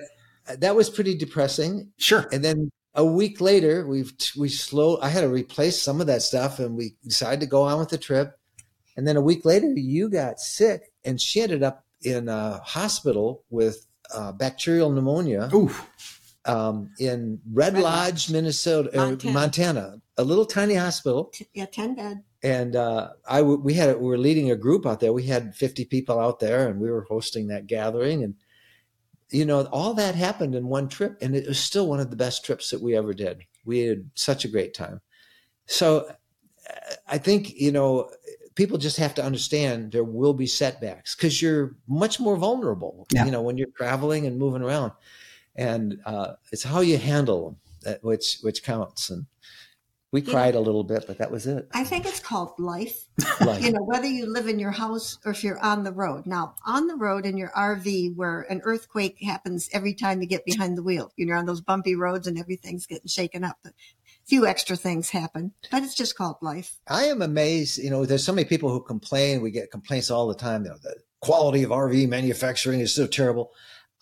that 0.59 0.77
was 0.77 0.89
pretty 0.91 1.17
depressing. 1.17 1.91
Sure. 1.99 2.27
And 2.33 2.45
then 2.45 2.71
a 2.95 3.05
week 3.05 3.41
later, 3.41 3.87
we've 3.87 4.13
we 4.37 4.49
slow. 4.49 4.99
I 5.01 5.09
had 5.09 5.23
to 5.23 5.29
replace 5.29 5.83
some 5.83 6.01
of 6.01 6.07
that 6.07 6.23
stuff, 6.23 6.59
and 6.61 6.77
we 6.77 6.95
decided 7.03 7.41
to 7.41 7.47
go 7.47 7.63
on 7.63 7.79
with 7.81 7.89
the 7.89 7.99
trip. 7.99 8.39
And 8.97 9.07
then 9.07 9.17
a 9.17 9.21
week 9.21 9.45
later, 9.45 9.67
you 9.69 10.09
got 10.09 10.39
sick, 10.41 10.93
and 11.05 11.21
she 11.21 11.41
ended 11.41 11.63
up 11.63 11.85
in 12.03 12.29
a 12.29 12.61
hospital 12.65 13.43
with 13.51 13.87
uh, 14.15 14.33
bacterial 14.33 14.91
pneumonia 14.91 15.51
Oof. 15.55 16.31
um, 16.45 16.91
in 16.99 17.41
Red, 17.51 17.75
Red 17.75 17.83
Lodge, 17.83 17.85
Lodge. 17.85 18.31
Minnesota, 18.31 18.91
uh, 18.93 19.07
Montana. 19.07 19.33
Montana, 19.35 20.03
a 20.19 20.25
little 20.25 20.45
tiny 20.47 20.75
hospital. 20.75 21.25
T- 21.33 21.49
Yeah, 21.55 21.67
ten 21.67 21.95
bed. 21.95 22.23
And 22.43 22.77
uh, 22.77 23.11
I 23.27 23.39
w- 23.39 23.59
we 23.59 23.73
had 23.75 23.97
we 23.99 24.07
were 24.07 24.19
leading 24.19 24.51
a 24.51 24.57
group 24.57 24.85
out 24.87 25.01
there. 25.01 25.13
We 25.15 25.25
had 25.25 25.55
fifty 25.57 25.85
people 25.87 26.21
out 26.21 26.41
there, 26.41 26.69
and 26.69 26.79
we 26.79 26.91
were 26.91 27.07
hosting 27.09 27.49
that 27.49 27.67
gathering. 27.67 28.23
And 28.23 28.35
you 29.31 29.47
know, 29.47 29.65
all 29.73 29.95
that 29.95 30.15
happened 30.15 30.55
in 30.55 30.69
one 30.69 30.89
trip, 30.89 31.17
and 31.23 31.35
it 31.35 31.49
was 31.49 31.59
still 31.59 31.89
one 31.89 32.01
of 32.01 32.11
the 32.11 32.17
best 32.17 32.45
trips 32.45 32.71
that 32.71 32.83
we 32.83 32.95
ever 32.95 33.15
did. 33.15 33.45
We 33.65 33.81
had 33.81 34.11
such 34.15 34.45
a 34.45 34.49
great 34.49 34.75
time. 34.75 35.01
So 35.67 36.07
uh, 36.69 36.95
I 37.09 37.17
think 37.17 37.55
you 37.59 37.73
know 37.73 38.11
people 38.55 38.79
just 38.79 38.97
have 38.99 39.15
to 39.17 39.25
understand 39.25 39.93
there 39.93 40.05
will 40.05 40.35
be 40.35 40.47
setbacks 40.47 41.15
because 41.15 41.43
you're 41.43 41.75
much 41.89 42.21
more 42.21 42.37
vulnerable. 42.37 43.07
Yeah. 43.11 43.25
You 43.25 43.31
know, 43.33 43.43
when 43.43 43.57
you're 43.59 43.69
traveling 43.77 44.27
and 44.27 44.39
moving 44.39 44.63
around, 44.63 44.93
and 45.57 46.01
uh, 46.05 46.35
it's 46.53 46.63
how 46.63 46.81
you 46.81 46.99
handle 46.99 47.45
them 47.45 47.57
that 47.83 48.03
which 48.03 48.39
which 48.43 48.63
counts. 48.63 49.11
And 49.11 49.27
we 50.13 50.21
Yeah. 50.23 50.33
cried 50.33 50.55
a 50.55 50.61
little 50.61 50.85
bit, 50.85 51.07
but 51.09 51.19
that 51.19 51.31
was 51.33 51.47
it. 51.47 51.69
I 51.73 51.83
think 51.83 52.07
it's 52.07 52.21
called 52.21 52.53
life. 52.59 53.05
Like, 53.41 53.63
you 53.65 53.73
know, 53.73 53.83
whether 53.83 54.07
you 54.07 54.27
live 54.27 54.47
in 54.47 54.61
your 54.61 54.71
house 54.71 55.19
or 55.25 55.33
if 55.33 55.43
you're 55.43 55.59
on 55.59 55.83
the 55.83 55.93
road. 55.93 56.25
Now, 56.25 56.55
on 56.65 56.87
the 56.87 56.95
road 56.95 57.27
in 57.27 57.37
your 57.37 57.51
RV, 57.51 58.15
where 58.15 58.43
an 58.43 58.61
earthquake 58.63 59.21
happens 59.23 59.69
every 59.73 59.93
time 59.93 60.23
you 60.23 60.29
get 60.29 60.45
behind 60.45 60.79
the 60.79 60.85
wheel, 60.85 61.11
you're 61.17 61.37
on 61.37 61.47
those 61.47 61.61
bumpy 61.61 61.97
roads 61.97 62.29
and 62.29 62.39
everything's 62.39 62.87
getting 62.87 63.09
shaken 63.09 63.43
up. 63.43 63.59
A 63.67 63.71
few 64.27 64.47
extra 64.47 64.77
things 64.77 65.11
happen, 65.11 65.53
but 65.71 65.83
it's 65.83 65.95
just 65.95 66.17
called 66.17 66.37
life. 66.41 66.79
I 66.89 67.05
am 67.05 67.23
amazed. 67.23 67.79
You 67.79 67.91
know, 67.91 68.05
there's 68.05 68.25
so 68.25 68.33
many 68.33 68.47
people 68.47 68.71
who 68.71 68.83
complain. 68.83 69.43
We 69.43 69.51
get 69.51 69.71
complaints 69.71 70.11
all 70.11 70.29
the 70.29 70.35
time. 70.35 70.65
You 70.65 70.71
know, 70.71 70.79
the 70.83 70.97
quality 71.21 71.63
of 71.63 71.71
RV 71.71 72.09
manufacturing 72.09 72.81
is 72.81 72.95
so 72.95 73.07
terrible. 73.07 73.51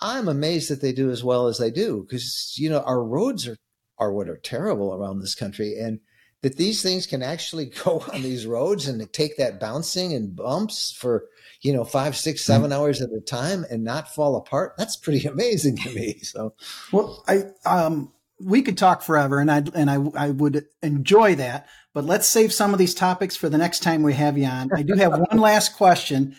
I'm 0.00 0.28
amazed 0.28 0.70
that 0.70 0.80
they 0.80 0.92
do 0.92 1.10
as 1.10 1.22
well 1.22 1.46
as 1.46 1.58
they 1.58 1.70
do 1.70 2.02
because 2.02 2.54
you 2.58 2.68
know 2.68 2.80
our 2.80 3.02
roads 3.02 3.46
are 3.46 3.56
are 3.98 4.12
what 4.12 4.28
are 4.28 4.38
terrible 4.38 4.92
around 4.92 5.20
this 5.20 5.34
country, 5.34 5.78
and 5.78 6.00
that 6.42 6.56
these 6.56 6.82
things 6.82 7.06
can 7.06 7.22
actually 7.22 7.66
go 7.84 8.04
on 8.12 8.22
these 8.22 8.46
roads 8.46 8.88
and 8.88 9.12
take 9.12 9.36
that 9.36 9.60
bouncing 9.60 10.12
and 10.12 10.36
bumps 10.36 10.92
for 10.92 11.26
you 11.62 11.72
know 11.72 11.84
five, 11.84 12.16
six, 12.16 12.42
seven 12.42 12.72
hours 12.72 13.00
at 13.00 13.10
a 13.10 13.20
time 13.20 13.64
and 13.70 13.84
not 13.84 14.12
fall 14.14 14.36
apart. 14.36 14.74
That's 14.76 14.96
pretty 14.96 15.26
amazing 15.28 15.76
to 15.78 15.90
me. 15.94 16.18
So 16.22 16.54
Well, 16.90 17.24
I 17.28 17.44
um 17.64 18.12
we 18.44 18.62
could 18.62 18.78
talk 18.78 19.02
forever, 19.02 19.38
and 19.38 19.50
I 19.50 19.62
and 19.74 19.90
I 19.90 20.26
I 20.26 20.30
would 20.30 20.66
enjoy 20.82 21.34
that. 21.36 21.68
But 21.94 22.04
let's 22.04 22.26
save 22.26 22.52
some 22.52 22.72
of 22.72 22.78
these 22.78 22.94
topics 22.94 23.36
for 23.36 23.48
the 23.48 23.58
next 23.58 23.80
time 23.80 24.02
we 24.02 24.14
have 24.14 24.38
you 24.38 24.46
on. 24.46 24.70
I 24.74 24.82
do 24.82 24.94
have 24.94 25.12
one 25.12 25.38
last 25.38 25.76
question. 25.76 26.36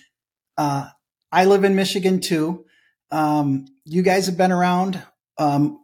Uh, 0.58 0.90
I 1.32 1.46
live 1.46 1.64
in 1.64 1.76
Michigan 1.76 2.20
too. 2.20 2.66
Um, 3.12 3.66
you 3.86 4.02
guys 4.02 4.26
have 4.26 4.38
been 4.38 4.52
around 4.52 5.02
um, 5.38 5.80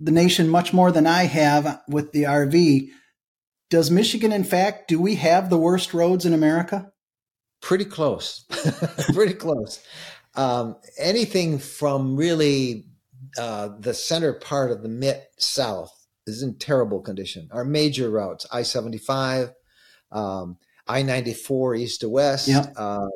the 0.00 0.12
nation 0.12 0.48
much 0.48 0.72
more 0.72 0.90
than 0.90 1.06
I 1.06 1.24
have 1.24 1.82
with 1.88 2.12
the 2.12 2.22
RV. 2.24 2.88
Does 3.70 3.90
Michigan, 3.90 4.32
in 4.32 4.44
fact, 4.44 4.88
do 4.88 5.00
we 5.00 5.16
have 5.16 5.50
the 5.50 5.58
worst 5.58 5.94
roads 5.94 6.24
in 6.24 6.32
America? 6.32 6.92
pretty 7.64 7.86
close 7.86 8.44
pretty 9.14 9.32
close 9.32 9.82
um, 10.34 10.76
anything 10.98 11.58
from 11.58 12.14
really 12.14 12.84
uh, 13.38 13.68
the 13.80 13.94
center 13.94 14.32
part 14.32 14.70
of 14.70 14.82
the 14.82 14.88
mid 14.88 15.20
south 15.38 15.92
is 16.26 16.42
in 16.42 16.54
terrible 16.58 17.00
condition 17.00 17.48
our 17.52 17.64
major 17.64 18.10
routes 18.10 18.46
i-75 18.52 19.52
um, 20.12 20.56
i-94 20.88 21.78
east 21.78 22.00
to 22.00 22.08
west 22.08 22.48
Yeah. 22.48 22.66
um, 22.76 23.10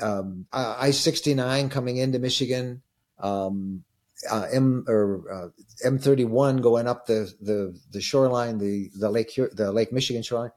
um, 0.00 0.46
i-69 0.52 1.70
coming 1.70 1.96
into 1.96 2.18
michigan 2.18 2.82
um, 3.18 3.84
uh, 4.30 4.46
M 4.52 4.84
or 4.86 5.24
uh, 5.32 5.88
M31 5.88 6.60
going 6.60 6.86
up 6.86 7.06
the 7.06 7.32
the 7.40 7.78
the 7.90 8.00
shoreline, 8.00 8.58
the 8.58 8.90
the 8.98 9.10
lake 9.10 9.34
the 9.52 9.72
Lake 9.72 9.92
Michigan 9.92 10.22
shoreline. 10.22 10.50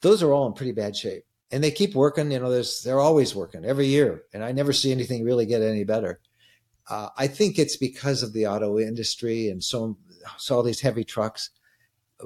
Those 0.00 0.22
are 0.22 0.32
all 0.32 0.46
in 0.46 0.54
pretty 0.54 0.72
bad 0.72 0.96
shape, 0.96 1.24
and 1.50 1.62
they 1.62 1.70
keep 1.70 1.94
working. 1.94 2.30
You 2.30 2.40
know, 2.40 2.50
there's 2.50 2.82
they're 2.82 3.00
always 3.00 3.34
working 3.34 3.64
every 3.64 3.86
year, 3.86 4.22
and 4.32 4.42
I 4.42 4.52
never 4.52 4.72
see 4.72 4.90
anything 4.90 5.24
really 5.24 5.46
get 5.46 5.62
any 5.62 5.84
better. 5.84 6.20
Uh, 6.88 7.08
I 7.16 7.26
think 7.26 7.58
it's 7.58 7.76
because 7.76 8.22
of 8.22 8.32
the 8.32 8.46
auto 8.46 8.78
industry 8.78 9.48
and 9.48 9.62
so 9.62 9.96
so 10.36 10.56
all 10.56 10.62
these 10.62 10.80
heavy 10.80 11.04
trucks. 11.04 11.50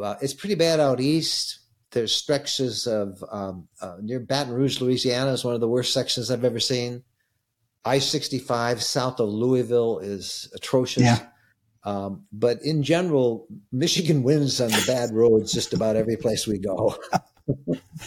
Uh, 0.01 0.17
it's 0.21 0.35
pretty 0.35 0.55
bad 0.55 0.81
out 0.81 1.01
east. 1.01 1.61
There's 1.91 2.15
stretches 2.15 2.87
of 2.87 3.23
um, 3.31 3.69
uh, 3.81 3.97
near 4.03 4.19
Baton 4.19 4.53
Rouge, 4.53 4.81
Louisiana, 4.81 5.33
is 5.33 5.45
one 5.45 5.55
of 5.55 5.61
the 5.61 5.69
worst 5.69 5.93
sections 5.93 6.31
I've 6.31 6.45
ever 6.45 6.59
seen. 6.59 7.05
I 7.85 7.99
65 7.99 8.83
south 8.83 9.21
of 9.21 9.29
Louisville 9.29 9.99
is 10.01 10.51
atrocious. 10.55 11.05
Yeah. 11.05 11.27
Um, 11.85 12.25
but 12.33 12.63
in 12.63 12.83
general, 12.83 13.47
Michigan 13.71 14.23
wins 14.23 14.61
on 14.61 14.71
the 14.71 14.85
bad 14.87 15.11
roads 15.13 15.53
just 15.53 15.75
about 15.75 15.97
every 15.97 16.17
place 16.17 16.47
we 16.47 16.59
go. 16.59 16.97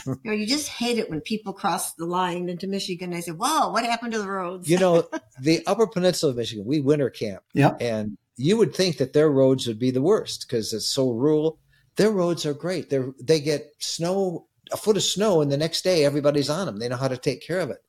You 0.05 0.17
know, 0.23 0.31
you 0.31 0.45
just 0.47 0.67
hate 0.67 0.97
it 0.97 1.09
when 1.09 1.21
people 1.21 1.53
cross 1.53 1.93
the 1.93 2.05
line 2.05 2.49
into 2.49 2.67
Michigan. 2.67 3.09
They 3.11 3.21
say, 3.21 3.31
"Whoa, 3.31 3.69
what 3.71 3.85
happened 3.85 4.13
to 4.13 4.19
the 4.19 4.27
roads?" 4.29 4.69
You 4.69 4.77
know, 4.79 5.07
the 5.41 5.65
Upper 5.65 5.87
Peninsula 5.87 6.31
of 6.31 6.37
Michigan, 6.37 6.65
we 6.65 6.79
winter 6.79 7.09
camp, 7.09 7.43
Yeah. 7.53 7.75
and 7.79 8.17
you 8.35 8.57
would 8.57 8.75
think 8.75 8.97
that 8.97 9.13
their 9.13 9.29
roads 9.29 9.65
would 9.67 9.79
be 9.79 9.91
the 9.91 10.01
worst 10.01 10.45
because 10.47 10.73
it's 10.73 10.87
so 10.87 11.11
rural. 11.11 11.59
Their 11.95 12.11
roads 12.11 12.45
are 12.45 12.53
great. 12.53 12.89
They 12.89 12.99
they 13.21 13.39
get 13.39 13.71
snow, 13.79 14.47
a 14.71 14.77
foot 14.77 14.97
of 14.97 15.03
snow, 15.03 15.41
and 15.41 15.51
the 15.51 15.57
next 15.57 15.83
day 15.83 16.03
everybody's 16.05 16.49
on 16.49 16.65
them. 16.65 16.77
They 16.79 16.89
know 16.89 16.97
how 16.97 17.07
to 17.07 17.17
take 17.17 17.41
care 17.45 17.59
of 17.59 17.69
it. 17.69 17.79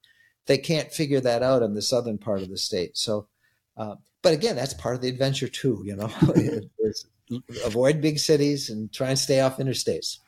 They 0.46 0.58
can't 0.58 0.92
figure 0.92 1.20
that 1.20 1.42
out 1.42 1.62
in 1.62 1.74
the 1.74 1.82
southern 1.82 2.18
part 2.18 2.40
of 2.42 2.48
the 2.48 2.56
state. 2.58 2.96
So, 2.96 3.28
uh, 3.76 3.96
but 4.22 4.32
again, 4.32 4.56
that's 4.56 4.74
part 4.74 4.94
of 4.94 5.00
the 5.02 5.08
adventure 5.08 5.48
too. 5.48 5.82
You 5.84 5.96
know, 5.96 6.10
avoid 7.64 8.00
big 8.00 8.18
cities 8.18 8.70
and 8.70 8.92
try 8.92 9.08
and 9.10 9.18
stay 9.18 9.40
off 9.40 9.58
interstates. 9.58 10.18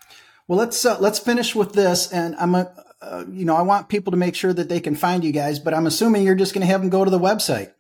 Well, 0.51 0.59
let's 0.59 0.85
uh, 0.85 0.99
let's 0.99 1.21
finish 1.21 1.55
with 1.55 1.75
this, 1.75 2.13
and 2.13 2.35
I'm 2.35 2.57
a, 2.57 2.75
uh, 3.01 3.23
you 3.31 3.45
know 3.45 3.55
I 3.55 3.63
want 3.63 3.89
people 3.89 4.11
to 4.11 4.17
make 4.17 4.35
sure 4.35 4.53
that 4.53 4.69
they 4.69 4.81
can 4.81 4.97
find 4.97 5.23
you 5.23 5.31
guys, 5.31 5.61
but 5.61 5.73
I'm 5.73 5.87
assuming 5.87 6.25
you're 6.25 6.35
just 6.35 6.55
going 6.55 6.67
to 6.67 6.67
have 6.67 6.81
them 6.81 6.91
go 6.91 7.05
to 7.05 7.11
the 7.11 7.21
website. 7.21 7.73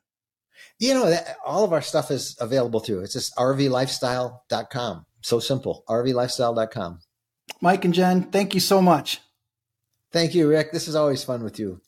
You 0.78 0.94
know, 0.94 1.10
that, 1.10 1.36
all 1.44 1.64
of 1.64 1.72
our 1.72 1.82
stuff 1.82 2.12
is 2.12 2.36
available 2.40 2.78
through. 2.78 3.00
It's 3.00 3.14
just 3.14 3.34
rvlifestyle.com. 3.34 5.06
So 5.20 5.40
simple. 5.40 5.82
rvlifestyle.com. 5.88 7.00
Mike 7.60 7.84
and 7.84 7.92
Jen, 7.92 8.30
thank 8.30 8.54
you 8.54 8.60
so 8.60 8.80
much. 8.80 9.20
Thank 10.12 10.36
you, 10.36 10.48
Rick. 10.48 10.70
This 10.70 10.86
is 10.86 10.94
always 10.94 11.24
fun 11.24 11.42
with 11.42 11.58
you. 11.58 11.80